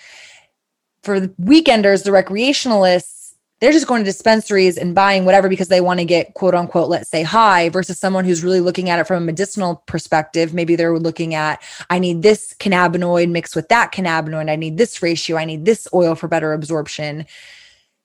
[1.04, 5.80] For the weekenders, the recreationalists, they're just going to dispensaries and buying whatever because they
[5.80, 9.08] want to get quote unquote, let's say high versus someone who's really looking at it
[9.08, 10.54] from a medicinal perspective.
[10.54, 14.50] Maybe they're looking at, I need this cannabinoid mixed with that cannabinoid.
[14.50, 15.38] I need this ratio.
[15.38, 17.26] I need this oil for better absorption.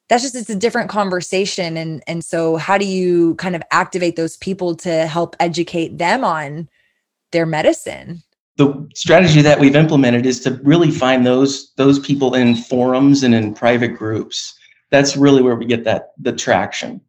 [0.09, 1.77] That's just, it's a different conversation.
[1.77, 6.25] And, and so how do you kind of activate those people to help educate them
[6.25, 6.69] on
[7.33, 8.23] their medicine?
[8.57, 13.35] the strategy that we've implemented is to really find those those people in forums and
[13.35, 14.57] in private groups
[14.95, 17.01] that's really where we get that the traction.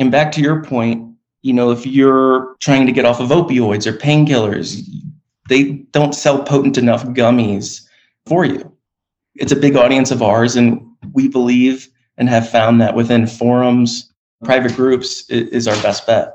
[0.00, 3.86] And back to your point, you know, if you're trying to get off of opioids
[3.86, 4.82] or painkillers,
[5.48, 7.86] they don't sell potent enough gummies
[8.26, 8.76] for you.
[9.36, 14.12] It's a big audience of ours, and we believe and have found that within forums,
[14.44, 16.34] private groups is our best bet.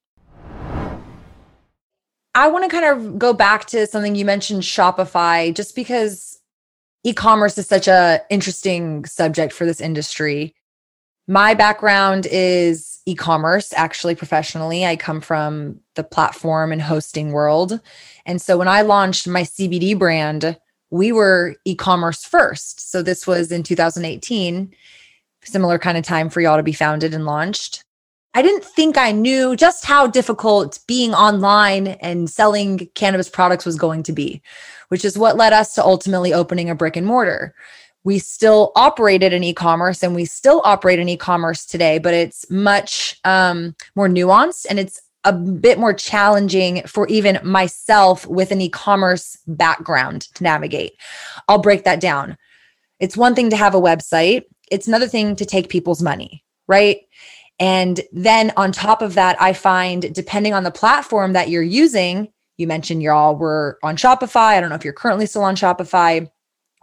[2.33, 6.39] I want to kind of go back to something you mentioned Shopify just because
[7.03, 10.55] e-commerce is such a interesting subject for this industry.
[11.27, 14.85] My background is e-commerce actually professionally.
[14.85, 17.79] I come from the platform and hosting world.
[18.25, 20.57] And so when I launched my CBD brand,
[20.89, 22.91] we were e-commerce first.
[22.91, 24.73] So this was in 2018,
[25.43, 27.83] similar kind of time for y'all to be founded and launched.
[28.33, 33.75] I didn't think I knew just how difficult being online and selling cannabis products was
[33.75, 34.41] going to be,
[34.87, 37.53] which is what led us to ultimately opening a brick and mortar.
[38.03, 42.13] We still operated in e commerce and we still operate in e commerce today, but
[42.13, 48.51] it's much um, more nuanced and it's a bit more challenging for even myself with
[48.51, 50.93] an e commerce background to navigate.
[51.47, 52.37] I'll break that down.
[52.99, 57.01] It's one thing to have a website, it's another thing to take people's money, right?
[57.61, 62.33] And then on top of that, I find depending on the platform that you're using,
[62.57, 64.57] you mentioned y'all were on Shopify.
[64.57, 66.27] I don't know if you're currently still on Shopify.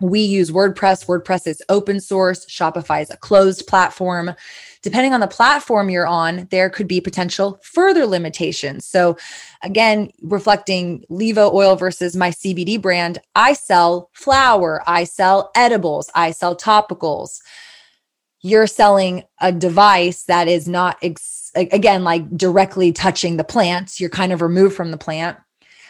[0.01, 1.07] We use WordPress.
[1.07, 2.47] WordPress is open source.
[2.47, 4.37] Shopify is a closed platform.
[4.83, 8.87] Depending on the platform you're on, there could be potential further limitations.
[8.87, 9.19] So,
[9.65, 16.31] again, reflecting Levo oil versus my CBD brand, I sell flower, I sell edibles, I
[16.31, 17.41] sell topicals
[18.43, 24.11] you're selling a device that is not ex- again like directly touching the plants you're
[24.11, 25.39] kind of removed from the plant.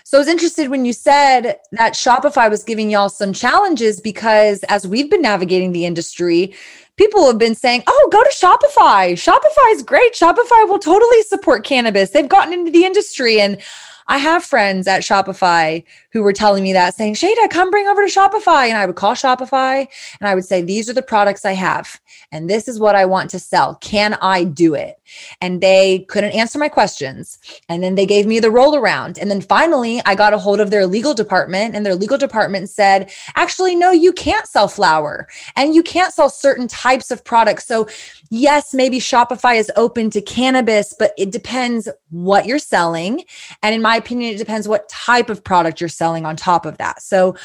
[0.04, 4.62] So i was interested when you said that shopify was giving y'all some challenges because
[4.64, 6.54] as we've been navigating the industry
[6.96, 9.12] people have been saying oh go to shopify.
[9.12, 10.14] Shopify is great.
[10.14, 12.10] Shopify will totally support cannabis.
[12.10, 13.60] They've gotten into the industry and
[14.08, 18.06] I have friends at Shopify who were telling me that, saying, Shayda, come bring over
[18.06, 18.68] to Shopify.
[18.68, 19.86] And I would call Shopify
[20.20, 22.00] and I would say, These are the products I have,
[22.32, 23.76] and this is what I want to sell.
[23.76, 24.98] Can I do it?
[25.40, 27.38] And they couldn't answer my questions.
[27.68, 29.18] And then they gave me the roll around.
[29.18, 32.70] And then finally, I got a hold of their legal department, and their legal department
[32.70, 37.66] said, Actually, no, you can't sell flower and you can't sell certain types of products.
[37.66, 37.88] So,
[38.30, 43.24] yes, maybe Shopify is open to cannabis, but it depends what you're selling.
[43.62, 46.78] And in my opinion, it depends what type of product you're selling on top of
[46.78, 47.02] that.
[47.02, 47.36] So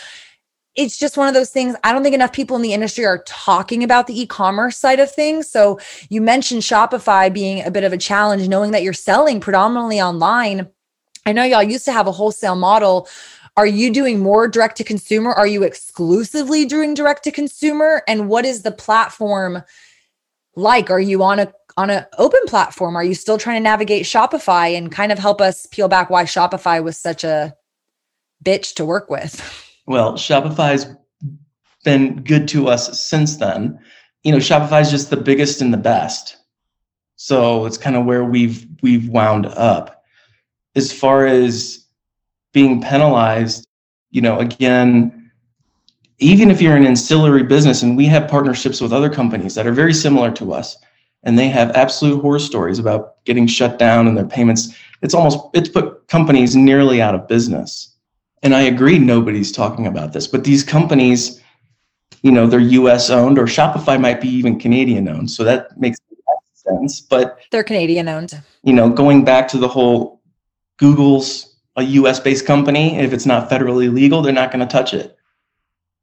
[0.76, 1.76] it's just one of those things.
[1.84, 5.00] I don't think enough people in the industry are talking about the e commerce side
[5.00, 5.50] of things.
[5.50, 10.02] So you mentioned Shopify being a bit of a challenge, knowing that you're selling predominantly
[10.02, 10.68] online.
[11.26, 13.08] I know y'all used to have a wholesale model.
[13.56, 15.32] Are you doing more direct to consumer?
[15.32, 18.02] Are you exclusively doing direct to consumer?
[18.08, 19.62] And what is the platform
[20.56, 20.90] like?
[20.90, 22.96] Are you on a on an open platform?
[22.96, 26.24] Are you still trying to navigate Shopify and kind of help us peel back why
[26.24, 27.54] Shopify was such a
[28.44, 29.42] bitch to work with?
[29.86, 30.88] Well, Shopify's
[31.84, 33.78] been good to us since then.
[34.24, 36.38] You know, Shopify is just the biggest and the best.
[37.18, 40.04] So it's kind of where we've we've wound up.
[40.76, 41.86] As far as
[42.54, 43.68] being penalized,
[44.12, 45.32] you know, again,
[46.20, 49.74] even if you're an ancillary business and we have partnerships with other companies that are
[49.74, 50.78] very similar to us,
[51.24, 54.76] and they have absolute horror stories about getting shut down and their payments.
[55.02, 57.96] It's almost it's put companies nearly out of business.
[58.42, 61.42] And I agree nobody's talking about this, but these companies,
[62.24, 65.32] you know, they're US owned or Shopify might be even Canadian owned.
[65.32, 65.98] So that makes
[66.54, 67.00] sense.
[67.00, 68.42] But they're Canadian owned.
[68.64, 70.22] You know, going back to the whole
[70.78, 74.94] Google's a US based company, if it's not federally legal, they're not going to touch
[74.94, 75.18] it.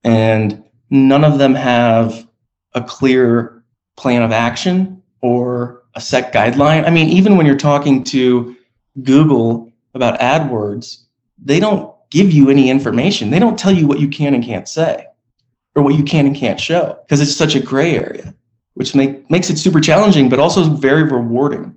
[0.03, 2.27] And none of them have
[2.75, 3.63] a clear
[3.97, 6.87] plan of action or a set guideline.
[6.87, 8.57] I mean, even when you're talking to
[9.03, 11.03] Google about AdWords,
[11.43, 13.31] they don't give you any information.
[13.31, 15.07] They don't tell you what you can and can't say
[15.75, 18.35] or what you can and can't show because it's such a gray area,
[18.75, 21.77] which make, makes it super challenging, but also very rewarding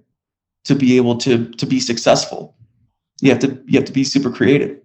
[0.66, 2.56] to be able to, to be successful.
[3.22, 4.80] You have to, you have to be super creative.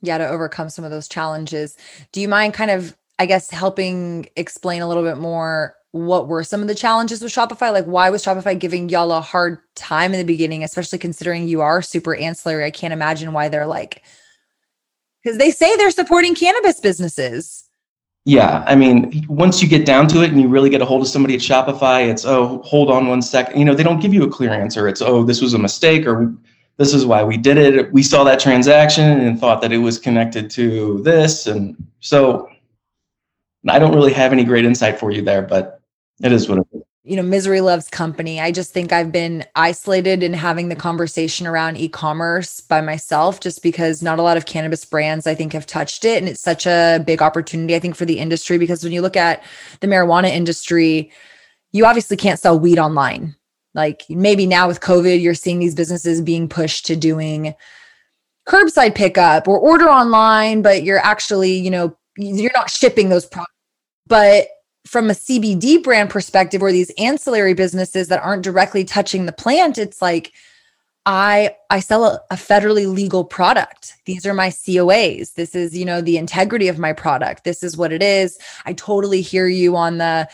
[0.00, 1.76] Yeah, to overcome some of those challenges.
[2.12, 6.44] Do you mind kind of, I guess, helping explain a little bit more what were
[6.44, 7.72] some of the challenges with Shopify?
[7.72, 11.60] Like, why was Shopify giving y'all a hard time in the beginning, especially considering you
[11.60, 12.64] are super ancillary?
[12.64, 14.02] I can't imagine why they're like,
[15.22, 17.64] because they say they're supporting cannabis businesses.
[18.24, 18.62] Yeah.
[18.66, 21.08] I mean, once you get down to it and you really get a hold of
[21.08, 23.58] somebody at Shopify, it's, oh, hold on one second.
[23.58, 24.86] You know, they don't give you a clear answer.
[24.86, 26.34] It's, oh, this was a mistake or
[26.76, 27.90] this is why we did it.
[27.90, 31.46] We saw that transaction and thought that it was connected to this.
[31.46, 32.50] And so
[33.66, 35.77] I don't really have any great insight for you there, but
[36.22, 36.82] it is what it is.
[37.04, 38.38] You know, misery loves company.
[38.38, 43.40] I just think I've been isolated in having the conversation around e commerce by myself,
[43.40, 46.18] just because not a lot of cannabis brands, I think, have touched it.
[46.18, 48.58] And it's such a big opportunity, I think, for the industry.
[48.58, 49.42] Because when you look at
[49.80, 51.10] the marijuana industry,
[51.72, 53.34] you obviously can't sell weed online.
[53.74, 57.54] Like maybe now with COVID, you're seeing these businesses being pushed to doing
[58.46, 63.52] curbside pickup or order online, but you're actually, you know, you're not shipping those products.
[64.06, 64.48] But
[64.86, 69.76] from a CBD brand perspective or these ancillary businesses that aren't directly touching the plant,
[69.78, 70.32] it's like
[71.08, 73.94] I I sell a, a, federally legal product.
[74.04, 75.34] These are my COAs.
[75.34, 77.44] This is, you know, the integrity of my product.
[77.44, 78.38] This is what it is.
[78.66, 80.28] I totally hear you on the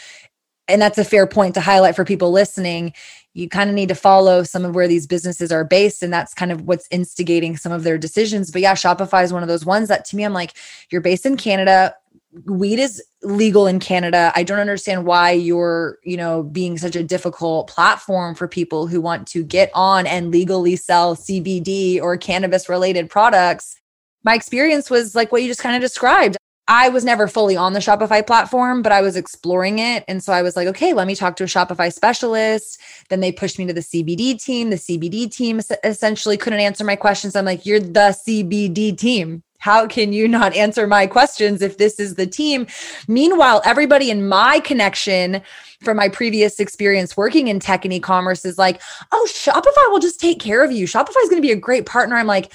[0.67, 2.93] and that's a fair point to highlight for people listening.
[3.35, 6.35] You kind of need to follow some of where these businesses are based and that's
[6.35, 8.51] kind of what's instigating some of their decisions.
[8.51, 10.55] But yeah, Shopify is one of those ones that to me I'm like
[10.91, 11.95] you're based in Canada
[12.45, 14.33] weed is legal in Canada.
[14.35, 19.01] I don't understand why you're, you know, being such a difficult platform for people who
[19.01, 23.81] want to get on and legally sell CBD or cannabis related products.
[24.25, 26.37] My experience was like what you just kind of described.
[26.67, 30.03] I was never fully on the Shopify platform, but I was exploring it.
[30.09, 32.81] And so I was like, okay, let me talk to a Shopify specialist.
[33.11, 34.71] Then they pushed me to the CBD team.
[34.71, 37.37] The CBD team essentially couldn't answer my questions.
[37.37, 41.99] I'm like, you're the CBD team how can you not answer my questions if this
[41.99, 42.67] is the team?
[43.09, 45.41] Meanwhile, everybody in my connection
[45.81, 50.21] from my previous experience working in tech and e-commerce is like, oh, Shopify will just
[50.21, 50.87] take care of you.
[50.87, 52.15] Shopify is going to be a great partner.
[52.15, 52.53] I'm like,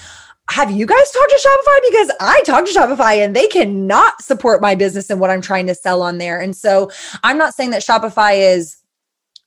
[0.52, 1.80] have you guys talked to Shopify?
[1.89, 5.65] Because I talked to Shopify and they cannot support my business and what I'm trying
[5.65, 6.39] to sell on there.
[6.39, 6.91] And so
[7.24, 8.78] I'm not saying that Shopify is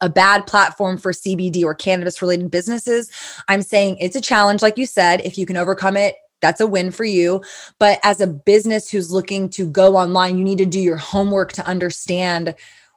[0.00, 3.08] a bad platform for CBD or cannabis related businesses.
[3.46, 5.20] I'm saying it's a challenge, like you said.
[5.20, 7.42] If you can overcome it, that's a win for you.
[7.78, 11.52] But as a business who's looking to go online, you need to do your homework
[11.52, 12.54] to understand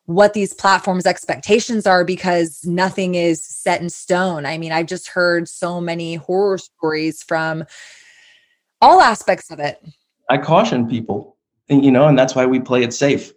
[0.08, 4.45] what these platforms expectations are because nothing is set in stone.
[4.45, 7.63] I mean, I've just heard so many horror stories from
[8.81, 9.84] all aspects of it.
[10.29, 11.38] I caution people,
[11.69, 13.31] you know, and that's why we play it safe.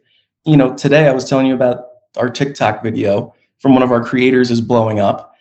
[0.44, 1.84] You know, today I was telling you about
[2.16, 5.34] our TikTok video from one of our creators is blowing up.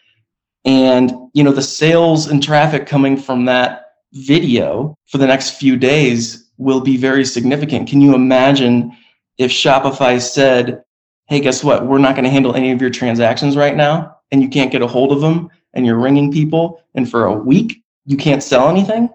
[0.65, 3.86] And, you know, the sales and traffic coming from that
[4.25, 7.87] video for the next few days will be very significant.
[7.87, 8.95] Can you imagine
[9.37, 10.83] if Shopify said,
[11.27, 11.85] hey, guess what?
[11.85, 14.81] We're not going to handle any of your transactions right now, and you can't get
[14.81, 18.69] a hold of them, and you're ringing people, and for a week, you can't sell
[18.69, 19.09] anything?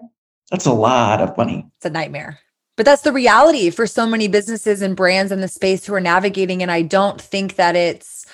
[0.51, 1.65] That's a lot of money.
[1.77, 2.39] It's a nightmare.
[2.77, 6.01] But that's the reality for so many businesses and brands in the space who are
[6.01, 6.61] navigating.
[6.61, 8.25] And I don't think that it's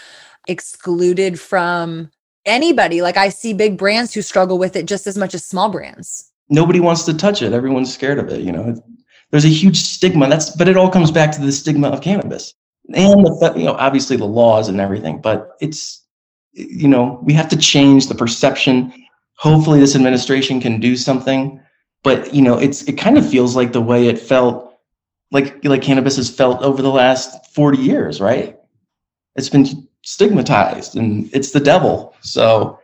[0.48, 2.10] excluded from
[2.46, 3.02] anybody.
[3.02, 6.29] Like I see big brands who struggle with it just as much as small brands
[6.50, 7.54] nobody wants to touch it.
[7.54, 8.42] Everyone's scared of it.
[8.42, 8.82] You know,
[9.32, 10.28] there's a huge stigma.
[10.28, 12.54] That's but it all comes back to the stigma of cannabis
[12.94, 15.22] and the you know obviously the laws and everything.
[15.22, 16.06] But it's
[16.54, 18.94] you know we have to change the perception.
[19.36, 21.62] Hopefully, this administration can do something.
[22.04, 24.74] But you know, it's it kind of feels like the way it felt
[25.32, 28.58] like like cannabis has felt over the last 40 years, right?
[29.36, 32.16] It's been stigmatized and it's the devil.
[32.22, 32.80] So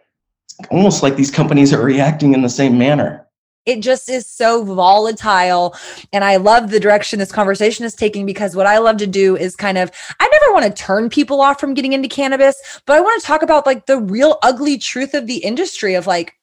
[0.69, 3.24] almost like these companies are reacting in the same manner
[3.65, 5.75] it just is so volatile.
[6.13, 9.35] And I love the direction this conversation is taking because what I love to do
[9.35, 12.95] is kind of, I never want to turn people off from getting into cannabis, but
[12.95, 16.35] I want to talk about like the real ugly truth of the industry of like,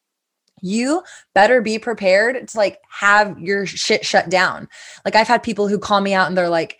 [0.64, 1.02] you
[1.34, 4.68] better be prepared to like have your shit shut down.
[5.04, 6.78] Like I've had people who call me out and they're like,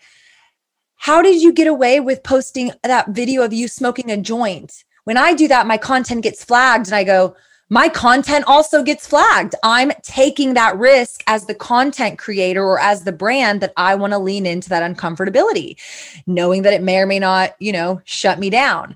[0.95, 4.85] how did you get away with posting that video of you smoking a joint?
[5.03, 7.35] When I do that, my content gets flagged and I go,
[7.73, 9.55] my content also gets flagged.
[9.63, 14.13] I'm taking that risk as the content creator or as the brand that I want
[14.13, 15.77] to lean into that uncomfortability,
[16.27, 18.95] knowing that it may or may not, you know, shut me down.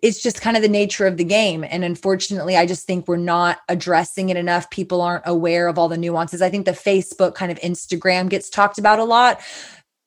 [0.00, 1.64] It's just kind of the nature of the game.
[1.64, 4.70] And unfortunately, I just think we're not addressing it enough.
[4.70, 6.40] People aren't aware of all the nuances.
[6.40, 9.40] I think the Facebook kind of Instagram gets talked about a lot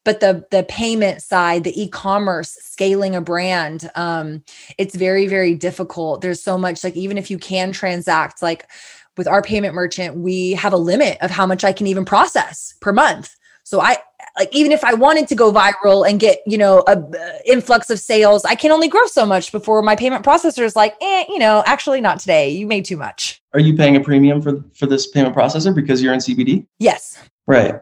[0.03, 4.43] but the the payment side the e-commerce scaling a brand um
[4.77, 6.21] it's very very difficult.
[6.21, 8.69] There's so much like even if you can transact like
[9.17, 12.73] with our payment merchant we have a limit of how much i can even process
[12.81, 13.35] per month.
[13.63, 13.97] So i
[14.39, 17.89] like even if i wanted to go viral and get you know a uh, influx
[17.89, 21.25] of sales i can only grow so much before my payment processor is like eh,
[21.27, 22.49] you know actually not today.
[22.49, 23.41] You made too much.
[23.53, 27.17] Are you paying a premium for for this payment processor because you're in cbd yes.
[27.45, 27.79] Right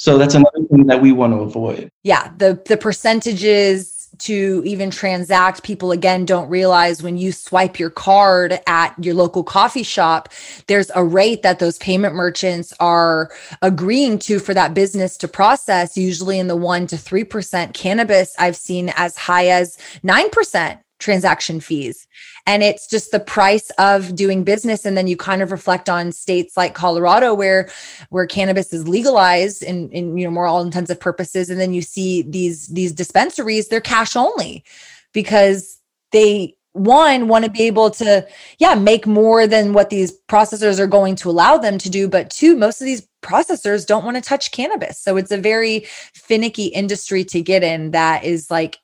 [0.00, 1.90] so that's another thing that we want to avoid.
[2.04, 7.90] Yeah, the the percentages to even transact people again don't realize when you swipe your
[7.90, 10.28] card at your local coffee shop
[10.66, 13.30] there's a rate that those payment merchants are
[13.62, 18.56] agreeing to for that business to process usually in the 1 to 3% cannabis i've
[18.56, 22.06] seen as high as 9% transaction fees.
[22.46, 24.84] And it's just the price of doing business.
[24.84, 27.68] And then you kind of reflect on states like colorado where
[28.10, 31.50] where cannabis is legalized in in you know more all intensive purposes.
[31.50, 34.64] And then you see these these dispensaries they're cash only
[35.12, 35.80] because
[36.12, 38.26] they one want to be able to
[38.58, 42.08] yeah make more than what these processors are going to allow them to do.
[42.08, 44.98] But two most of these processors don't want to touch cannabis.
[44.98, 45.80] So it's a very
[46.14, 48.78] finicky industry to get in that is like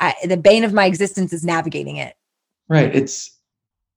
[0.00, 2.16] I, the bane of my existence is navigating it
[2.70, 2.94] Right.
[2.94, 3.36] It's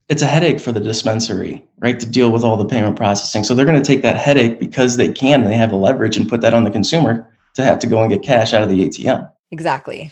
[0.09, 3.43] it's a headache for the dispensary, right, to deal with all the payment processing.
[3.43, 6.17] So they're going to take that headache because they can and they have the leverage
[6.17, 8.69] and put that on the consumer to have to go and get cash out of
[8.69, 9.31] the ATM.
[9.51, 10.11] Exactly.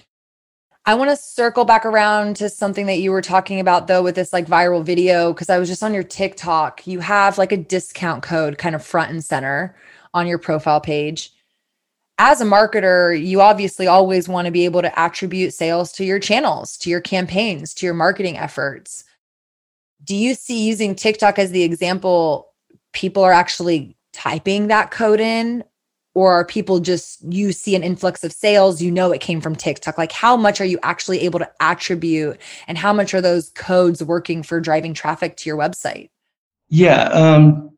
[0.86, 4.16] I want to circle back around to something that you were talking about though with
[4.16, 6.86] this like viral video because I was just on your TikTok.
[6.86, 9.76] You have like a discount code kind of front and center
[10.14, 11.34] on your profile page
[12.24, 16.20] as a marketer, you obviously always want to be able to attribute sales to your
[16.20, 19.04] channels, to your campaigns, to your marketing efforts.
[20.04, 22.54] Do you see using TikTok as the example,
[22.94, 25.64] people are actually typing that code in?
[26.14, 29.56] Or are people just, you see an influx of sales, you know it came from
[29.56, 29.98] TikTok?
[29.98, 34.04] Like, how much are you actually able to attribute, and how much are those codes
[34.04, 36.10] working for driving traffic to your website?
[36.68, 37.72] Yeah, um,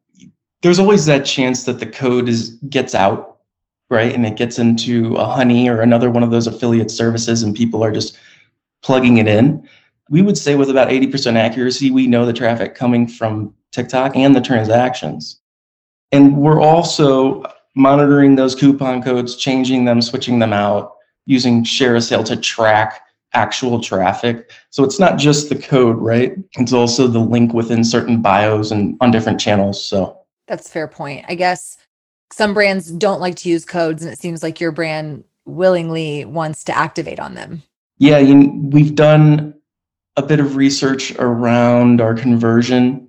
[0.63, 3.32] there's always that chance that the code is gets out
[3.93, 4.13] right?
[4.13, 7.83] And it gets into a honey or another one of those affiliate services, and people
[7.83, 8.17] are just
[8.81, 9.67] plugging it in.
[10.09, 14.35] We would say with about 80% accuracy, we know the traffic coming from TikTok and
[14.35, 15.39] the transactions.
[16.11, 17.43] And we're also
[17.75, 23.01] monitoring those coupon codes, changing them, switching them out, using ShareASale to track
[23.33, 24.51] actual traffic.
[24.69, 26.35] So it's not just the code, right?
[26.53, 29.83] It's also the link within certain bios and on different channels.
[29.83, 31.25] So that's fair point.
[31.27, 31.77] I guess
[32.32, 36.63] some brands don't like to use codes and it seems like your brand willingly wants
[36.63, 37.61] to activate on them.
[37.97, 39.53] Yeah you, we've done
[40.17, 43.07] a bit of research around our conversion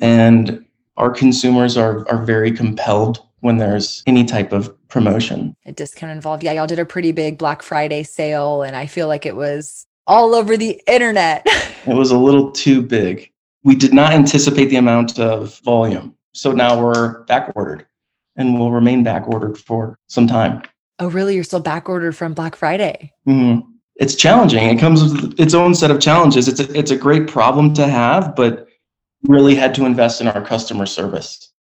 [0.00, 0.64] and
[0.96, 5.54] our consumers are are very compelled when there's any type of promotion.
[5.66, 6.42] A discount involved.
[6.42, 9.86] Yeah y'all did a pretty big black friday sale and i feel like it was
[10.06, 11.46] all over the internet.
[11.86, 13.30] It was a little too big.
[13.62, 17.86] We did not anticipate the amount of volume so now we're back ordered
[18.36, 20.62] and will remain back ordered for some time.
[20.98, 21.34] Oh, really?
[21.34, 23.12] You're still back ordered from Black Friday?
[23.28, 23.68] Mm-hmm.
[23.96, 24.64] It's challenging.
[24.68, 26.48] It comes with its own set of challenges.
[26.48, 28.66] It's a, it's a great problem to have, but
[29.22, 31.52] really had to invest in our customer service.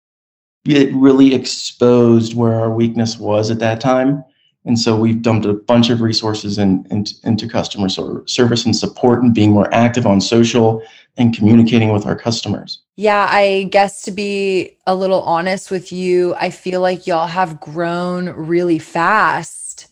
[0.64, 4.24] It really exposed where our weakness was at that time.
[4.64, 9.22] And so we've dumped a bunch of resources in, in, into customer service and support
[9.22, 10.82] and being more active on social
[11.16, 12.80] and communicating with our customers.
[12.96, 17.60] Yeah, I guess to be a little honest with you, I feel like y'all have
[17.60, 19.88] grown really fast.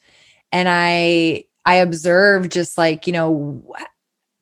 [0.53, 3.65] And I I observe just like, you know,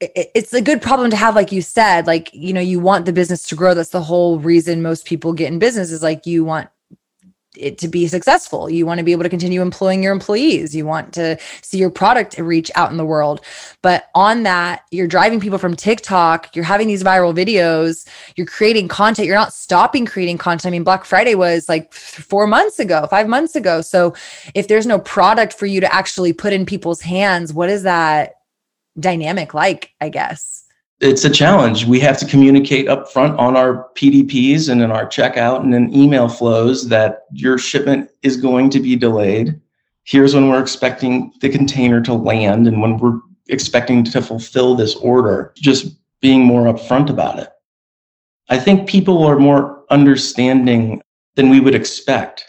[0.01, 3.13] it's a good problem to have like you said like you know you want the
[3.13, 6.45] business to grow that's the whole reason most people get in business is like you
[6.45, 6.71] want
[7.57, 8.71] it to be successful.
[8.71, 10.75] You want to be able to continue employing your employees.
[10.75, 13.41] You want to see your product reach out in the world.
[13.83, 18.87] But on that, you're driving people from TikTok, you're having these viral videos, you're creating
[18.87, 19.27] content.
[19.27, 20.67] You're not stopping creating content.
[20.67, 23.81] I mean, Black Friday was like 4 months ago, 5 months ago.
[23.81, 24.15] So
[24.55, 28.35] if there's no product for you to actually put in people's hands, what is that
[28.99, 30.60] dynamic like, I guess?
[31.01, 31.87] It's a challenge.
[31.87, 36.29] We have to communicate upfront on our PDPs and in our checkout and in email
[36.29, 39.59] flows that your shipment is going to be delayed.
[40.05, 44.95] Here's when we're expecting the container to land and when we're expecting to fulfill this
[44.97, 45.55] order.
[45.57, 47.49] Just being more upfront about it.
[48.51, 51.03] I think people are more understanding
[51.37, 52.45] than we would expect.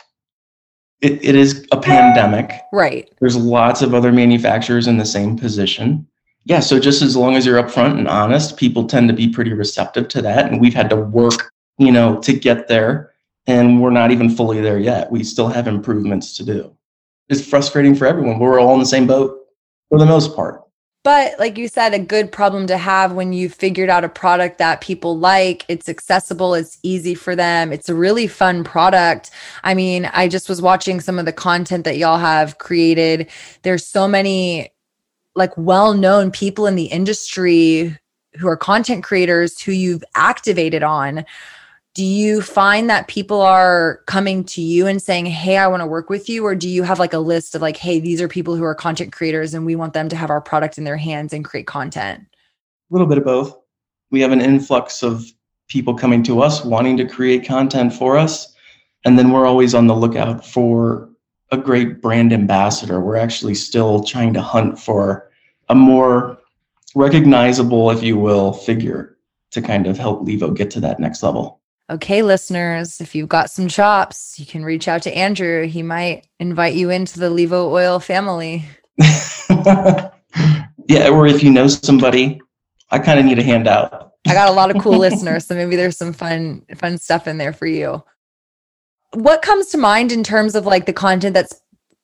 [0.99, 2.51] It, it is a pandemic.
[2.73, 3.11] Right.
[3.19, 6.05] There's lots of other manufacturers in the same position.
[6.45, 9.53] Yeah, so just as long as you're upfront and honest, people tend to be pretty
[9.53, 10.51] receptive to that.
[10.51, 13.13] And we've had to work, you know, to get there.
[13.47, 15.11] And we're not even fully there yet.
[15.11, 16.75] We still have improvements to do.
[17.29, 18.39] It's frustrating for everyone.
[18.39, 19.37] But we're all in the same boat
[19.89, 20.63] for the most part.
[21.03, 24.59] But like you said, a good problem to have when you figured out a product
[24.59, 29.31] that people like, it's accessible, it's easy for them, it's a really fun product.
[29.63, 33.31] I mean, I just was watching some of the content that y'all have created.
[33.63, 34.69] There's so many
[35.35, 37.97] like well-known people in the industry
[38.33, 41.25] who are content creators who you've activated on
[41.93, 45.87] do you find that people are coming to you and saying hey i want to
[45.87, 48.27] work with you or do you have like a list of like hey these are
[48.27, 50.97] people who are content creators and we want them to have our product in their
[50.97, 52.25] hands and create content
[52.91, 53.57] a little bit of both.
[54.09, 55.25] We have an influx of
[55.69, 58.53] people coming to us wanting to create content for us
[59.05, 61.09] and then we're always on the lookout for
[61.51, 65.29] a great brand ambassador we're actually still trying to hunt for
[65.69, 66.37] a more
[66.95, 69.17] recognizable if you will figure
[69.51, 73.51] to kind of help levo get to that next level okay, listeners, if you've got
[73.51, 75.67] some chops, you can reach out to Andrew.
[75.67, 78.65] He might invite you into the Levo Oil family.
[78.97, 80.09] yeah,
[81.09, 82.41] or if you know somebody,
[82.89, 84.13] I kind of need a handout.
[84.27, 87.37] I got a lot of cool listeners, so maybe there's some fun fun stuff in
[87.37, 88.03] there for you.
[89.13, 91.59] What comes to mind in terms of like the content that's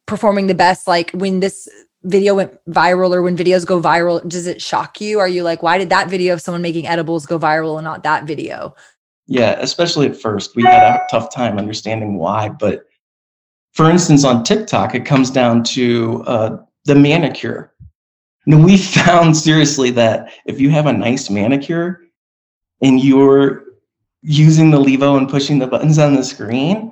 [0.05, 1.67] performing the best like when this
[2.03, 5.61] video went viral or when videos go viral does it shock you are you like
[5.61, 8.73] why did that video of someone making edibles go viral and not that video
[9.27, 12.49] yeah, especially at first, we had a tough time understanding why.
[12.49, 12.85] But
[13.73, 17.73] for instance, on TikTok, it comes down to uh, the manicure.
[18.45, 22.01] And we found seriously that if you have a nice manicure
[22.81, 23.65] and you're
[24.21, 26.91] using the Levo and pushing the buttons on the screen,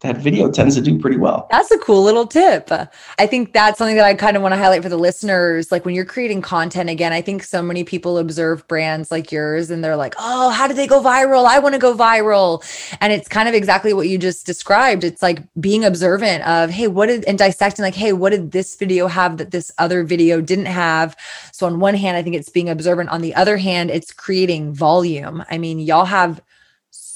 [0.00, 1.46] that video tends to do pretty well.
[1.50, 2.70] That's a cool little tip.
[3.18, 5.72] I think that's something that I kind of want to highlight for the listeners.
[5.72, 9.70] Like when you're creating content, again, I think so many people observe brands like yours
[9.70, 11.46] and they're like, oh, how did they go viral?
[11.46, 12.62] I want to go viral.
[13.00, 15.04] And it's kind of exactly what you just described.
[15.04, 18.76] It's like being observant of, hey, what did, and dissecting, like, hey, what did this
[18.76, 21.16] video have that this other video didn't have?
[21.50, 23.08] So on one hand, I think it's being observant.
[23.08, 25.42] On the other hand, it's creating volume.
[25.48, 26.42] I mean, y'all have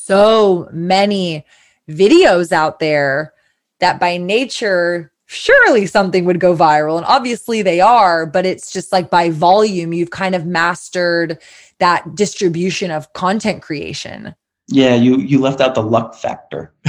[0.08, 1.44] so many
[1.86, 3.34] videos out there
[3.78, 6.96] that by nature surely something would go viral.
[6.96, 11.38] And obviously they are but it's just like by volume you've kind of mastered
[11.78, 14.34] that distribution of content creation.
[14.68, 16.72] Yeah you you left out the luck factor.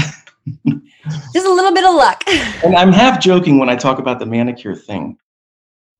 [1.33, 2.23] Just a little bit of luck.
[2.63, 5.17] And i'm half joking when i talk about the manicure thing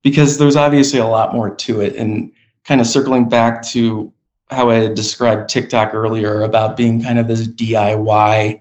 [0.03, 2.31] because there's obviously a lot more to it and
[2.63, 4.13] kind of circling back to
[4.49, 8.59] how i described tiktok earlier about being kind of this diy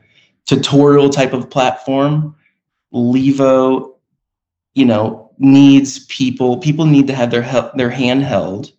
[0.49, 2.35] tutorial type of platform,
[2.93, 3.95] Levo,
[4.75, 6.57] you know, needs people.
[6.59, 8.73] People need to have their help, their hand held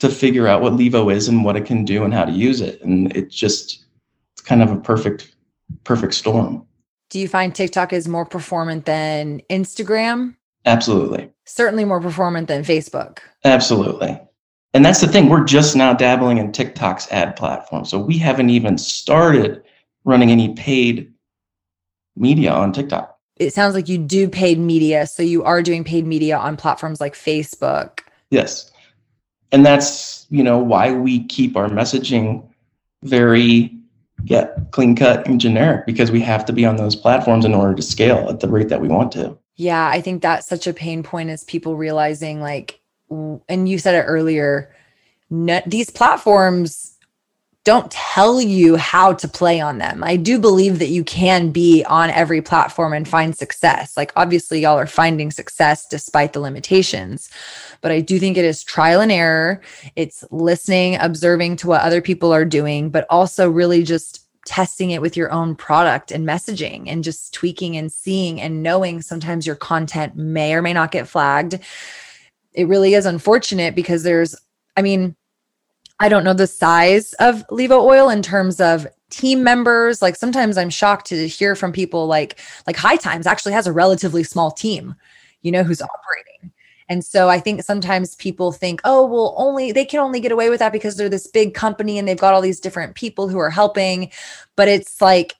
[0.00, 2.60] to figure out what Levo is and what it can do and how to use
[2.60, 2.82] it.
[2.82, 3.84] And it just
[4.32, 5.36] it's kind of a perfect
[5.84, 6.66] perfect storm.
[7.10, 10.36] Do you find TikTok is more performant than Instagram?
[10.64, 11.30] Absolutely.
[11.44, 13.18] Certainly more performant than Facebook.
[13.44, 14.20] Absolutely.
[14.76, 17.86] And that's the thing, we're just now dabbling in TikTok's ad platform.
[17.86, 19.62] So we haven't even started
[20.04, 21.14] running any paid
[22.14, 23.18] media on TikTok.
[23.36, 25.06] It sounds like you do paid media.
[25.06, 28.00] So you are doing paid media on platforms like Facebook.
[28.28, 28.70] Yes.
[29.50, 32.46] And that's, you know, why we keep our messaging
[33.02, 33.74] very
[34.24, 37.74] yeah, clean cut and generic because we have to be on those platforms in order
[37.74, 39.38] to scale at the rate that we want to.
[39.54, 43.94] Yeah, I think that's such a pain point is people realizing like and you said
[43.94, 44.74] it earlier,
[45.30, 46.96] these platforms
[47.66, 50.04] don't tell you how to play on them.
[50.04, 53.96] I do believe that you can be on every platform and find success.
[53.96, 57.28] Like, obviously, y'all are finding success despite the limitations,
[57.80, 59.60] but I do think it is trial and error.
[59.96, 65.02] It's listening, observing to what other people are doing, but also really just testing it
[65.02, 69.56] with your own product and messaging and just tweaking and seeing and knowing sometimes your
[69.56, 71.58] content may or may not get flagged.
[72.56, 74.34] It really is unfortunate because there's,
[74.76, 75.14] I mean,
[76.00, 80.02] I don't know the size of Levo Oil in terms of team members.
[80.02, 83.72] Like sometimes I'm shocked to hear from people like like High Times actually has a
[83.72, 84.94] relatively small team,
[85.42, 86.52] you know, who's operating.
[86.88, 90.50] And so I think sometimes people think, oh, well, only they can only get away
[90.50, 93.38] with that because they're this big company and they've got all these different people who
[93.38, 94.10] are helping.
[94.54, 95.34] But it's like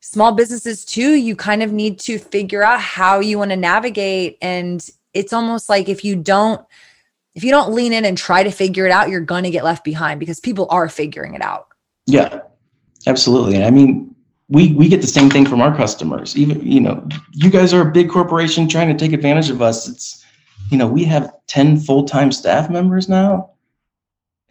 [0.00, 4.38] small businesses too, you kind of need to figure out how you want to navigate.
[4.42, 6.64] And it's almost like if you don't
[7.34, 9.64] if you don't lean in and try to figure it out, you're going to get
[9.64, 11.68] left behind because people are figuring it out.
[12.06, 12.40] Yeah,
[13.06, 13.54] absolutely.
[13.54, 14.14] And I mean,
[14.48, 16.36] we we get the same thing from our customers.
[16.36, 19.88] Even you know, you guys are a big corporation trying to take advantage of us.
[19.88, 20.24] It's
[20.70, 23.50] you know, we have 10 full-time staff members now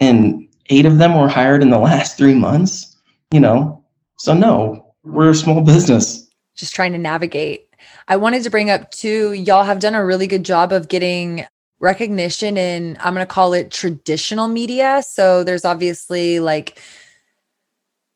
[0.01, 2.97] and eight of them were hired in the last 3 months,
[3.31, 3.83] you know.
[4.17, 6.27] So no, we're a small business.
[6.55, 7.68] Just trying to navigate.
[8.07, 11.45] I wanted to bring up too, y'all have done a really good job of getting
[11.79, 15.01] recognition in I'm going to call it traditional media.
[15.01, 16.79] So there's obviously like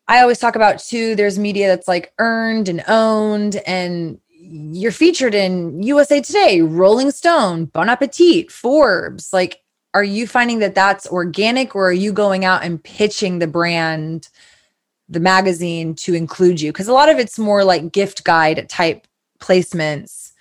[0.07, 5.34] I always talk about too, there's media that's like earned and owned, and you're featured
[5.34, 9.32] in USA Today, Rolling Stone, Bon Appetit, Forbes.
[9.32, 9.61] Like,
[9.93, 14.28] are you finding that that's organic, or are you going out and pitching the brand,
[15.07, 16.74] the magazine to include you?
[16.74, 19.07] Because a lot of it's more like gift guide type
[19.44, 20.32] placements,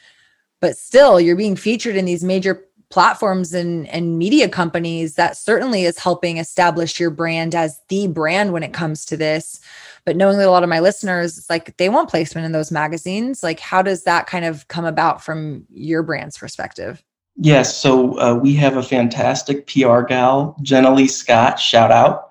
[0.61, 5.85] but still, you're being featured in these major platforms and, and media companies that certainly
[5.85, 9.61] is helping establish your brand as the brand when it comes to this.
[10.05, 12.71] But knowing that a lot of my listeners it's like they want placement in those
[12.71, 17.03] magazines like how does that kind of come about from your brand's perspective?
[17.37, 22.29] Yes so uh, we have a fantastic pr gal jenna lee scott shout out.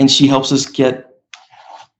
[0.00, 1.22] And she helps us get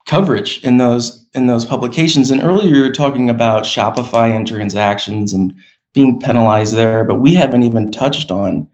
[0.07, 5.33] coverage in those in those publications and earlier you were talking about shopify and transactions
[5.33, 5.55] and
[5.95, 8.69] being penalized there, but we haven't even touched on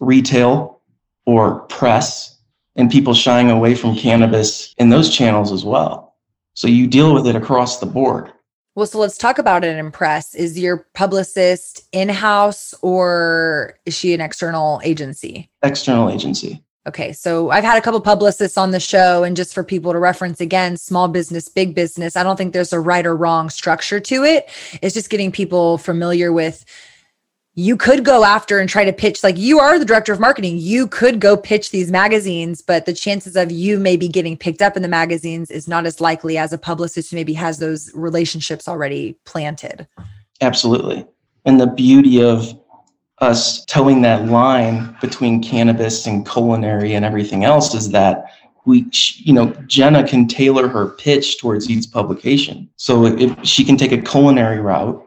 [0.00, 0.80] retail
[1.26, 2.38] or press
[2.76, 6.14] and people shying away from cannabis in those channels as well.
[6.54, 8.32] So you deal with it across the board.
[8.76, 10.34] Well, so let's talk about it in press.
[10.34, 15.50] Is your publicist in house or is she an external agency?
[15.62, 16.62] External agency.
[16.86, 19.98] Okay, so I've had a couple publicists on the show, and just for people to
[19.98, 24.00] reference again, small business, big business, I don't think there's a right or wrong structure
[24.00, 24.48] to it.
[24.80, 26.64] It's just getting people familiar with
[27.54, 30.58] you could go after and try to pitch like you are the director of marketing.
[30.58, 34.76] You could go pitch these magazines but the chances of you maybe getting picked up
[34.76, 38.68] in the magazines is not as likely as a publicist who maybe has those relationships
[38.68, 39.86] already planted.
[40.40, 41.04] Absolutely.
[41.44, 42.58] And the beauty of
[43.20, 48.24] us toeing that line between cannabis and culinary and everything else is that
[48.66, 52.68] we you know jenna can tailor her pitch towards each publication.
[52.76, 55.04] So if she can take a culinary route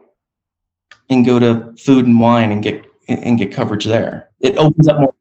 [1.10, 4.30] and go to food and wine and get and get coverage there.
[4.40, 5.14] It opens up more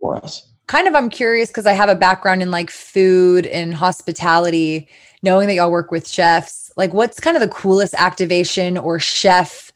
[0.00, 0.48] for us.
[0.66, 4.88] Kind of i'm curious because i have a background in like food and hospitality
[5.22, 6.70] knowing that y'all work with chefs.
[6.76, 9.72] Like what's kind of the coolest activation or chef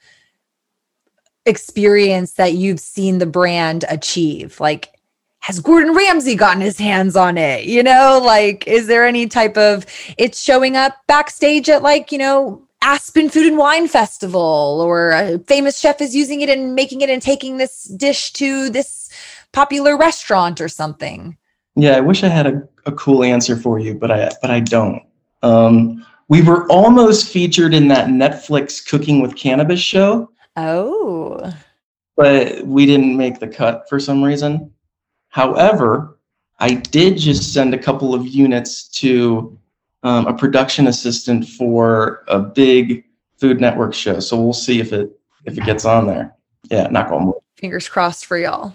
[1.47, 4.61] experience that you've seen the brand achieve?
[4.61, 4.93] Like,
[5.40, 7.64] has Gordon Ramsay gotten his hands on it?
[7.64, 9.84] You know, like, is there any type of
[10.16, 15.38] it's showing up backstage at like, you know, Aspen Food and Wine Festival, or a
[15.40, 19.09] famous chef is using it and making it and taking this dish to this
[19.53, 21.36] popular restaurant or something?
[21.76, 24.61] Yeah, I wish I had a, a cool answer for you, but I but I
[24.61, 25.03] don't.
[25.43, 30.30] Um, we were almost featured in that Netflix Cooking with Cannabis show.
[30.57, 31.53] Oh.
[32.16, 34.72] But we didn't make the cut for some reason.
[35.28, 36.18] However,
[36.59, 39.59] I did just send a couple of units to
[40.03, 43.05] um, a production assistant for a big
[43.38, 44.20] Food Network show.
[44.20, 45.11] So we'll see if it
[45.44, 46.36] if it gets on there.
[46.70, 47.36] Yeah, knock on wood.
[47.57, 48.74] Fingers crossed for y'all.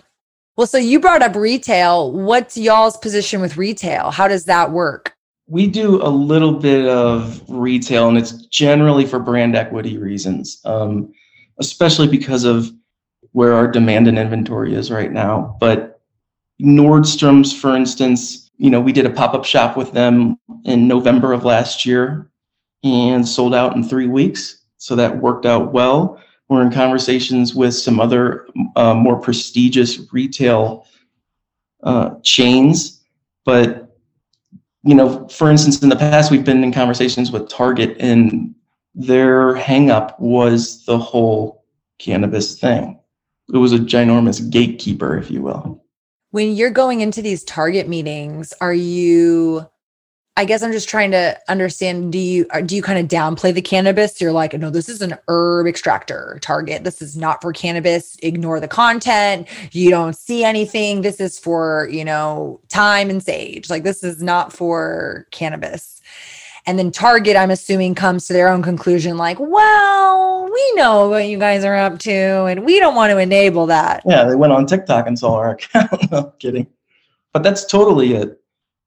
[0.57, 2.11] Well, so you brought up retail.
[2.11, 4.11] What's y'all's position with retail?
[4.11, 5.15] How does that work?
[5.47, 10.59] We do a little bit of retail, and it's generally for brand equity reasons.
[10.65, 11.13] Um,
[11.59, 12.71] especially because of
[13.31, 15.57] where our demand and inventory is right now.
[15.59, 16.01] But
[16.61, 21.33] Nordstrom's, for instance, you know, we did a pop up shop with them in November
[21.33, 22.31] of last year
[22.83, 24.63] and sold out in three weeks.
[24.77, 26.21] So that worked out well.
[26.49, 30.87] We're in conversations with some other uh, more prestigious retail
[31.83, 33.03] uh, chains.
[33.45, 33.97] But,
[34.83, 38.55] you know, for instance, in the past, we've been in conversations with Target and
[38.97, 41.63] their hangup was the whole
[41.99, 42.99] cannabis thing.
[43.53, 45.83] It was a ginormous gatekeeper, if you will.
[46.31, 49.67] When you're going into these target meetings, are you
[50.37, 53.61] I guess I'm just trying to understand do you do you kind of downplay the
[53.61, 54.21] cannabis?
[54.21, 56.83] You're like, no, this is an herb extractor target.
[56.83, 58.15] This is not for cannabis.
[58.21, 59.47] Ignore the content.
[59.71, 61.01] You don't see anything.
[61.01, 63.71] This is for, you know, thyme and sage.
[63.71, 65.96] Like this is not for cannabis.
[66.67, 71.27] And then Target, I'm assuming, comes to their own conclusion like, well, we know what
[71.27, 74.03] you guys are up to, and we don't want to enable that.
[74.05, 76.11] Yeah, they went on TikTok and saw our account.
[76.11, 76.67] no kidding.
[77.31, 78.41] But that's totally it.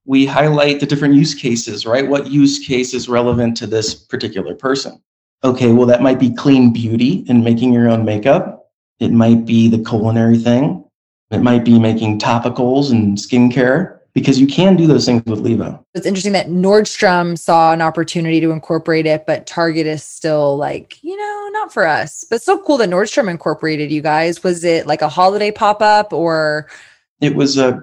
[0.05, 2.07] We highlight the different use cases, right?
[2.07, 5.01] What use case is relevant to this particular person?
[5.43, 8.71] Okay, well, that might be clean beauty and making your own makeup.
[8.99, 10.85] It might be the culinary thing.
[11.31, 14.00] It might be making topicals and skincare.
[14.13, 15.85] Because you can do those things with Levo.
[15.95, 21.03] It's interesting that Nordstrom saw an opportunity to incorporate it, but Target is still like,
[21.03, 22.25] you know, not for us.
[22.29, 24.43] But so cool that Nordstrom incorporated you guys.
[24.43, 26.69] Was it like a holiday pop up or?
[27.21, 27.81] It was uh,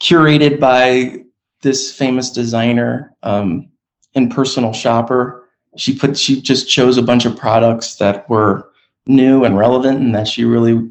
[0.00, 1.24] curated by
[1.62, 3.68] this famous designer um,
[4.14, 5.48] and personal shopper.
[5.76, 8.70] She put she just chose a bunch of products that were
[9.06, 10.90] new and relevant, and that she really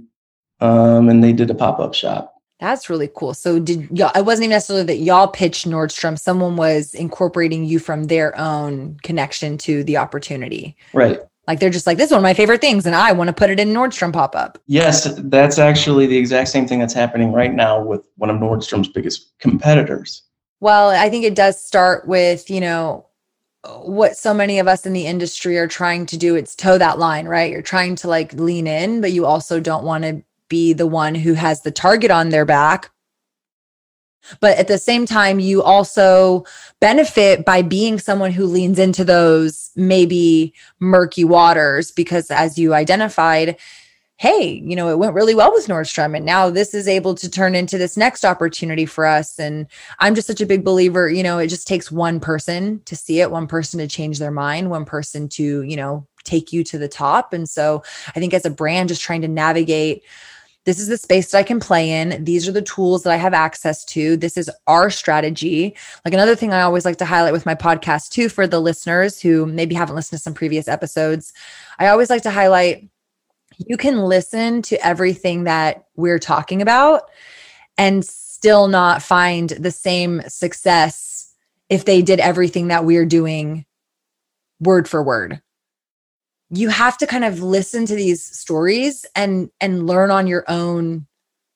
[0.59, 2.34] um, and they did a pop up shop.
[2.59, 3.33] That's really cool.
[3.33, 7.79] So did y'all it wasn't even necessarily that y'all pitched Nordstrom, someone was incorporating you
[7.79, 10.77] from their own connection to the opportunity.
[10.93, 11.19] Right.
[11.47, 13.33] Like they're just like, this is one of my favorite things, and I want to
[13.33, 14.57] put it in Nordstrom pop up.
[14.65, 18.87] Yes, that's actually the exact same thing that's happening right now with one of Nordstrom's
[18.87, 20.23] biggest competitors.
[20.59, 23.05] Well, I think it does start with, you know,
[23.63, 26.35] what so many of us in the industry are trying to do.
[26.35, 27.51] It's toe that line, right?
[27.51, 31.15] You're trying to like lean in, but you also don't want to be the one
[31.15, 32.91] who has the target on their back.
[34.39, 36.45] But at the same time, you also
[36.79, 43.57] benefit by being someone who leans into those maybe murky waters because, as you identified,
[44.17, 46.15] hey, you know, it went really well with Nordstrom.
[46.15, 49.37] And now this is able to turn into this next opportunity for us.
[49.37, 49.67] And
[49.99, 53.19] I'm just such a big believer, you know, it just takes one person to see
[53.19, 56.77] it, one person to change their mind, one person to, you know, take you to
[56.77, 57.33] the top.
[57.33, 57.83] And so
[58.15, 60.03] I think as a brand, just trying to navigate
[60.66, 62.24] this is the space that I can play in.
[62.24, 64.18] These are the tools that I have access to.
[64.18, 65.76] This is our strategy.
[66.03, 69.22] Like another thing I always like to highlight with my podcast, too, for the listeners
[69.22, 71.34] who maybe haven't listened to some previous episodes,
[71.80, 72.89] I always like to highlight
[73.57, 77.09] you can listen to everything that we're talking about
[77.78, 81.34] and still not find the same success
[81.70, 83.66] if they did everything that we're doing
[84.59, 85.41] word for word
[86.49, 91.07] you have to kind of listen to these stories and and learn on your own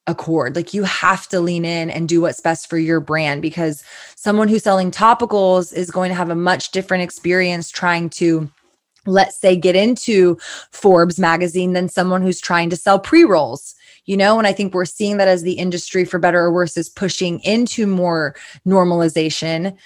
[0.07, 0.55] accord.
[0.55, 3.83] Like you have to lean in and do what's best for your brand because
[4.15, 8.49] someone who's selling topicals is going to have a much different experience trying to
[9.05, 10.37] let's say get into
[10.71, 13.75] Forbes magazine than someone who's trying to sell pre-rolls
[14.09, 14.39] you know?
[14.39, 17.39] And i think we're seeing that as the industry for better or worse is pushing
[17.41, 18.35] into more
[18.67, 19.77] normalization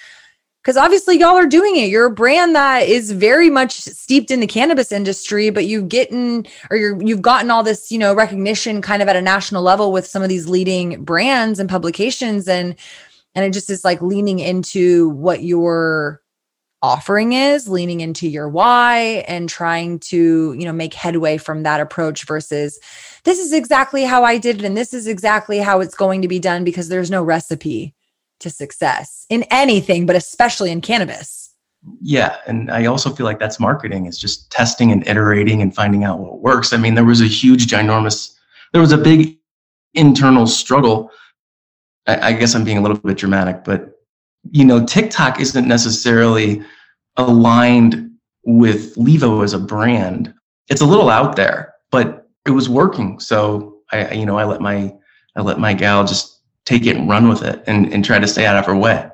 [0.64, 1.90] because obviously y'all are doing it.
[1.90, 6.46] You're a brand that is very much steeped in the cannabis industry, but you've gotten
[6.70, 9.92] or you're you've gotten all this, you know, recognition kind of at a national level
[9.92, 12.76] with some of these leading brands and publications and
[13.34, 16.22] and it just is like leaning into what your
[16.80, 21.80] offering is, leaning into your why and trying to, you know, make headway from that
[21.80, 22.78] approach versus
[23.24, 26.28] this is exactly how I did it and this is exactly how it's going to
[26.28, 27.94] be done because there's no recipe
[28.40, 31.54] to success in anything, but especially in cannabis.
[32.00, 32.36] Yeah.
[32.46, 34.06] And I also feel like that's marketing.
[34.06, 36.72] is just testing and iterating and finding out what works.
[36.72, 38.34] I mean, there was a huge, ginormous,
[38.72, 39.38] there was a big
[39.92, 41.10] internal struggle.
[42.06, 43.90] I, I guess I'm being a little bit dramatic, but
[44.50, 46.62] you know, TikTok isn't necessarily
[47.16, 48.10] aligned
[48.44, 50.34] with Levo as a brand.
[50.68, 53.20] It's a little out there, but it was working.
[53.20, 54.94] So I, you know, I let my,
[55.36, 56.33] I let my gal just
[56.64, 59.08] take it and run with it and, and try to stay out of her way.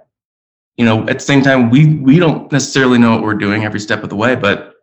[0.77, 3.81] You know, at the same time, we we don't necessarily know what we're doing every
[3.81, 4.75] step of the way, but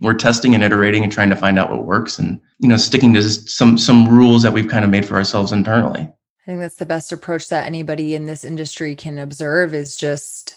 [0.00, 3.14] we're testing and iterating and trying to find out what works and you know sticking
[3.14, 6.00] to some some rules that we've kind of made for ourselves internally.
[6.00, 10.56] I think that's the best approach that anybody in this industry can observe is just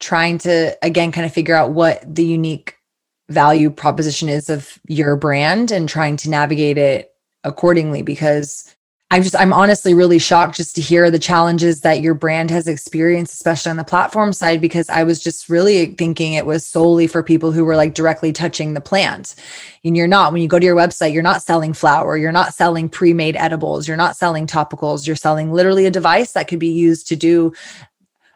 [0.00, 2.76] trying to again kind of figure out what the unique
[3.28, 7.12] value proposition is of your brand and trying to navigate it
[7.44, 8.74] accordingly because
[9.10, 12.68] I'm just, I'm honestly really shocked just to hear the challenges that your brand has
[12.68, 17.06] experienced, especially on the platform side, because I was just really thinking it was solely
[17.06, 19.34] for people who were like directly touching the plant.
[19.82, 22.52] And you're not, when you go to your website, you're not selling flower, you're not
[22.52, 26.58] selling pre made edibles, you're not selling topicals, you're selling literally a device that could
[26.58, 27.54] be used to do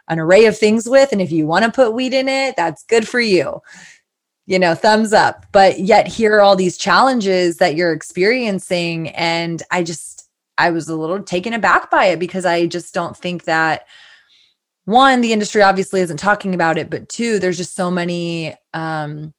[0.09, 1.13] an array of things with.
[1.13, 3.61] And if you want to put weed in it, that's good for you
[4.47, 5.47] you know, thumbs up.
[5.53, 9.09] But yet, here are all these challenges that you're experiencing.
[9.11, 10.22] And I just,
[10.59, 13.87] I was a little taken aback by it because I just don't think that
[14.85, 19.33] one, the industry obviously isn't talking about it, but two, there's just so many um,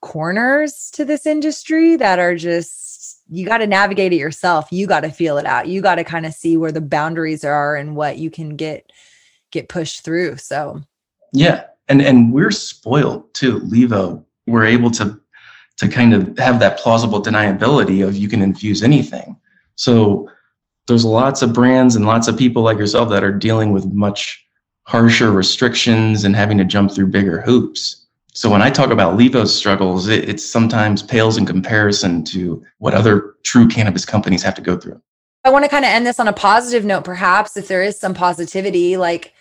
[0.00, 4.68] corners to this industry that are just you got to navigate it yourself.
[4.70, 5.66] You got to feel it out.
[5.66, 8.90] You got to kind of see where the boundaries are and what you can get
[9.50, 10.36] get pushed through.
[10.36, 10.82] So
[11.32, 13.60] yeah, and and we're spoiled too.
[13.60, 15.20] Levo, we're able to
[15.78, 19.36] to kind of have that plausible deniability of you can infuse anything.
[19.74, 20.30] So
[20.86, 24.44] there's lots of brands and lots of people like yourself that are dealing with much
[24.84, 28.06] harsher restrictions and having to jump through bigger hoops.
[28.32, 32.94] So when I talk about Levo's struggles, it, it sometimes pales in comparison to what
[32.94, 35.00] other true cannabis companies have to go through.
[35.44, 37.98] I want to kind of end this on a positive note, perhaps, if there is
[37.98, 38.96] some positivity.
[38.96, 39.32] Like,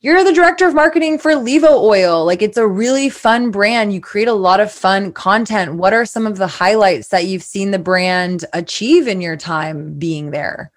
[0.00, 2.26] you're the director of marketing for Levo Oil.
[2.26, 3.94] Like, it's a really fun brand.
[3.94, 5.76] You create a lot of fun content.
[5.76, 9.98] What are some of the highlights that you've seen the brand achieve in your time
[9.98, 10.70] being there?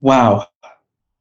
[0.00, 0.46] Wow.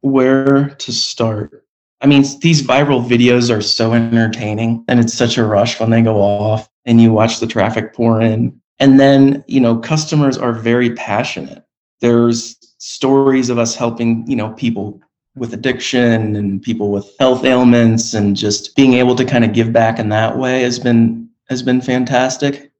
[0.01, 1.65] Where to start?
[2.01, 6.01] I mean, these viral videos are so entertaining and it's such a rush when they
[6.01, 8.59] go off and you watch the traffic pour in.
[8.79, 11.65] And then, you know, customers are very passionate.
[11.99, 15.01] There's stories of us helping, you know, people
[15.35, 19.73] with addiction and people with health ailments and just being able to kind of give
[19.73, 22.71] back in that way has been has been fantastic.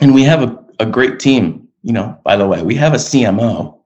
[0.00, 2.62] And we have a, a great team, you know, by the way.
[2.62, 3.77] We have a CMO.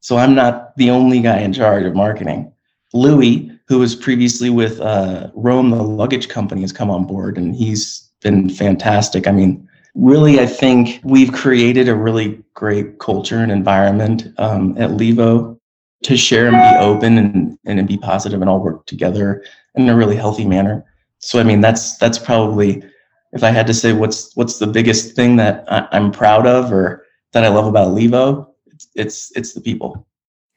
[0.00, 2.52] So I'm not the only guy in charge of marketing.
[2.92, 7.54] Louis, who was previously with uh, Roam, the luggage company, has come on board and
[7.54, 9.28] he's been fantastic.
[9.28, 14.90] I mean, really, I think we've created a really great culture and environment um, at
[14.90, 15.58] Levo
[16.02, 19.44] to share and be open and, and be positive and all work together
[19.74, 20.84] in a really healthy manner.
[21.18, 22.82] So, I mean, that's that's probably
[23.32, 26.72] if I had to say what's what's the biggest thing that I, I'm proud of
[26.72, 28.49] or that I love about Levo,
[28.94, 30.06] it's, it's the people.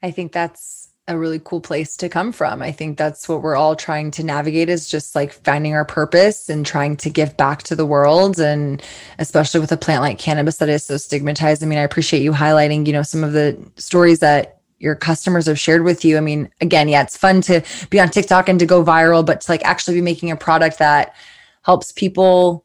[0.02, 2.62] I think that's a really cool place to come from.
[2.62, 6.48] I think that's what we're all trying to navigate is just like finding our purpose
[6.48, 8.82] and trying to give back to the world and
[9.18, 11.62] especially with a plant like cannabis that is so stigmatized.
[11.62, 15.46] I mean, I appreciate you highlighting, you know, some of the stories that your customers
[15.46, 16.16] have shared with you.
[16.16, 19.42] I mean, again, yeah, it's fun to be on TikTok and to go viral, but
[19.42, 21.14] to like actually be making a product that
[21.62, 22.63] helps people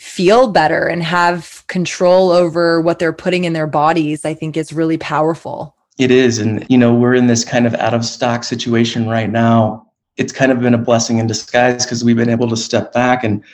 [0.00, 4.72] feel better and have control over what they're putting in their bodies, I think is
[4.72, 5.76] really powerful.
[5.98, 6.38] It is.
[6.38, 9.86] And, you know, we're in this kind of out of stock situation right now.
[10.16, 13.24] It's kind of been a blessing in disguise because we've been able to step back
[13.24, 13.44] and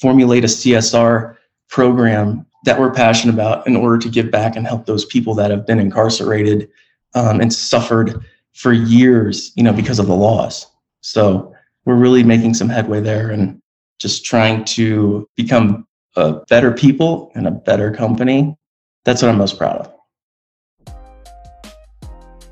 [0.00, 1.36] formulate a CSR
[1.68, 5.52] program that we're passionate about in order to give back and help those people that
[5.52, 6.68] have been incarcerated
[7.14, 8.24] um, and suffered
[8.54, 10.66] for years, you know, because of the laws.
[11.00, 13.62] So we're really making some headway there and
[14.00, 15.86] just trying to become
[16.16, 18.56] a better people and a better company.
[19.04, 19.92] That's what I'm most proud of.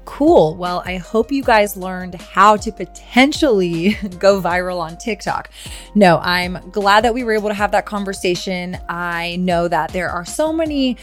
[0.04, 0.54] Cool.
[0.56, 5.50] Well, I hope you guys learned how to potentially go viral on TikTok.
[5.94, 8.76] No, I'm glad that we were able to have that conversation.
[8.88, 10.98] I know that there are so many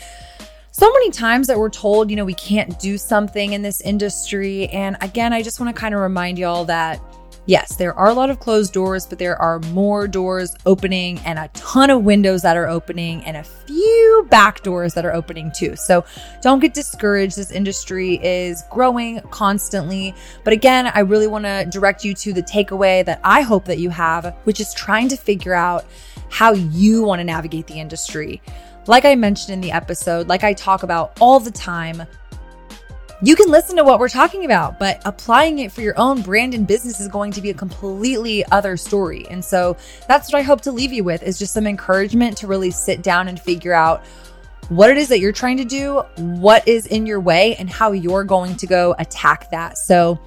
[0.70, 4.68] so many times that we're told, you know, we can't do something in this industry.
[4.68, 7.01] And again, I just want to kind of remind y'all that
[7.48, 11.39] Yes, there are a lot of closed doors, but there are more doors opening and
[11.39, 15.50] a ton of windows that are opening and a few back doors that are opening
[15.56, 15.78] too.
[15.78, 16.04] So
[16.41, 17.38] don't get discouraged.
[17.38, 20.14] This industry is growing constantly.
[20.43, 23.80] But again, I really want to direct you to the takeaway that I hope that
[23.80, 25.86] you have, which is trying to figure out
[26.30, 28.41] how you want to navigate the industry.
[28.88, 32.04] Like I mentioned in the episode, like I talk about all the time,
[33.22, 36.53] you can listen to what we're talking about, but applying it for your own brand
[36.53, 39.26] and business is going to be a completely other story.
[39.30, 39.76] And so
[40.07, 43.01] that's what I hope to leave you with is just some encouragement to really sit
[43.01, 44.05] down and figure out
[44.70, 47.91] what it is that you're trying to do, what is in your way, and how
[47.91, 49.78] you're going to go attack that.
[49.78, 50.20] So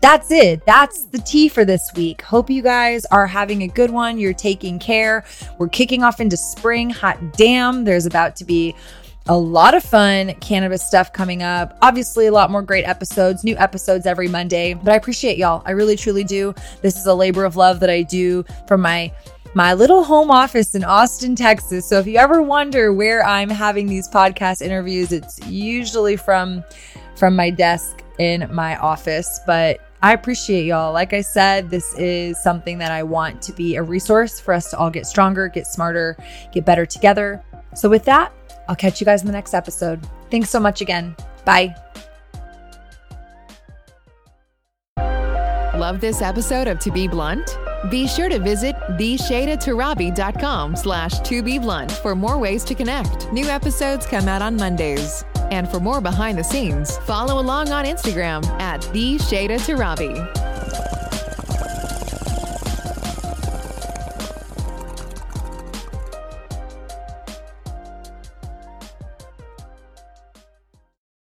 [0.00, 0.66] that's it.
[0.66, 2.22] That's the tea for this week.
[2.22, 4.18] Hope you guys are having a good one.
[4.18, 5.24] You're taking care.
[5.58, 6.90] We're kicking off into spring.
[6.90, 8.74] Hot damn, there's about to be
[9.28, 11.76] a lot of fun cannabis stuff coming up.
[11.82, 14.74] Obviously, a lot more great episodes, new episodes every Monday.
[14.74, 15.62] But I appreciate y'all.
[15.64, 16.54] I really truly do.
[16.80, 19.12] This is a labor of love that I do from my
[19.54, 21.86] my little home office in Austin, Texas.
[21.86, 26.64] So if you ever wonder where I'm having these podcast interviews, it's usually from
[27.16, 30.92] from my desk in my office, but I appreciate y'all.
[30.92, 34.70] Like I said, this is something that I want to be a resource for us
[34.70, 36.16] to all get stronger, get smarter,
[36.50, 37.42] get better together.
[37.74, 38.32] So with that,
[38.68, 40.06] I'll catch you guys in the next episode.
[40.30, 41.16] Thanks so much again.
[41.44, 41.74] Bye.
[45.76, 47.58] Love this episode of To Be Blunt?
[47.90, 53.32] Be sure to visit theshaydatorabi.com slash to be blunt for more ways to connect.
[53.32, 55.24] New episodes come out on Mondays.
[55.50, 60.51] And for more behind the scenes, follow along on Instagram at the Torabi.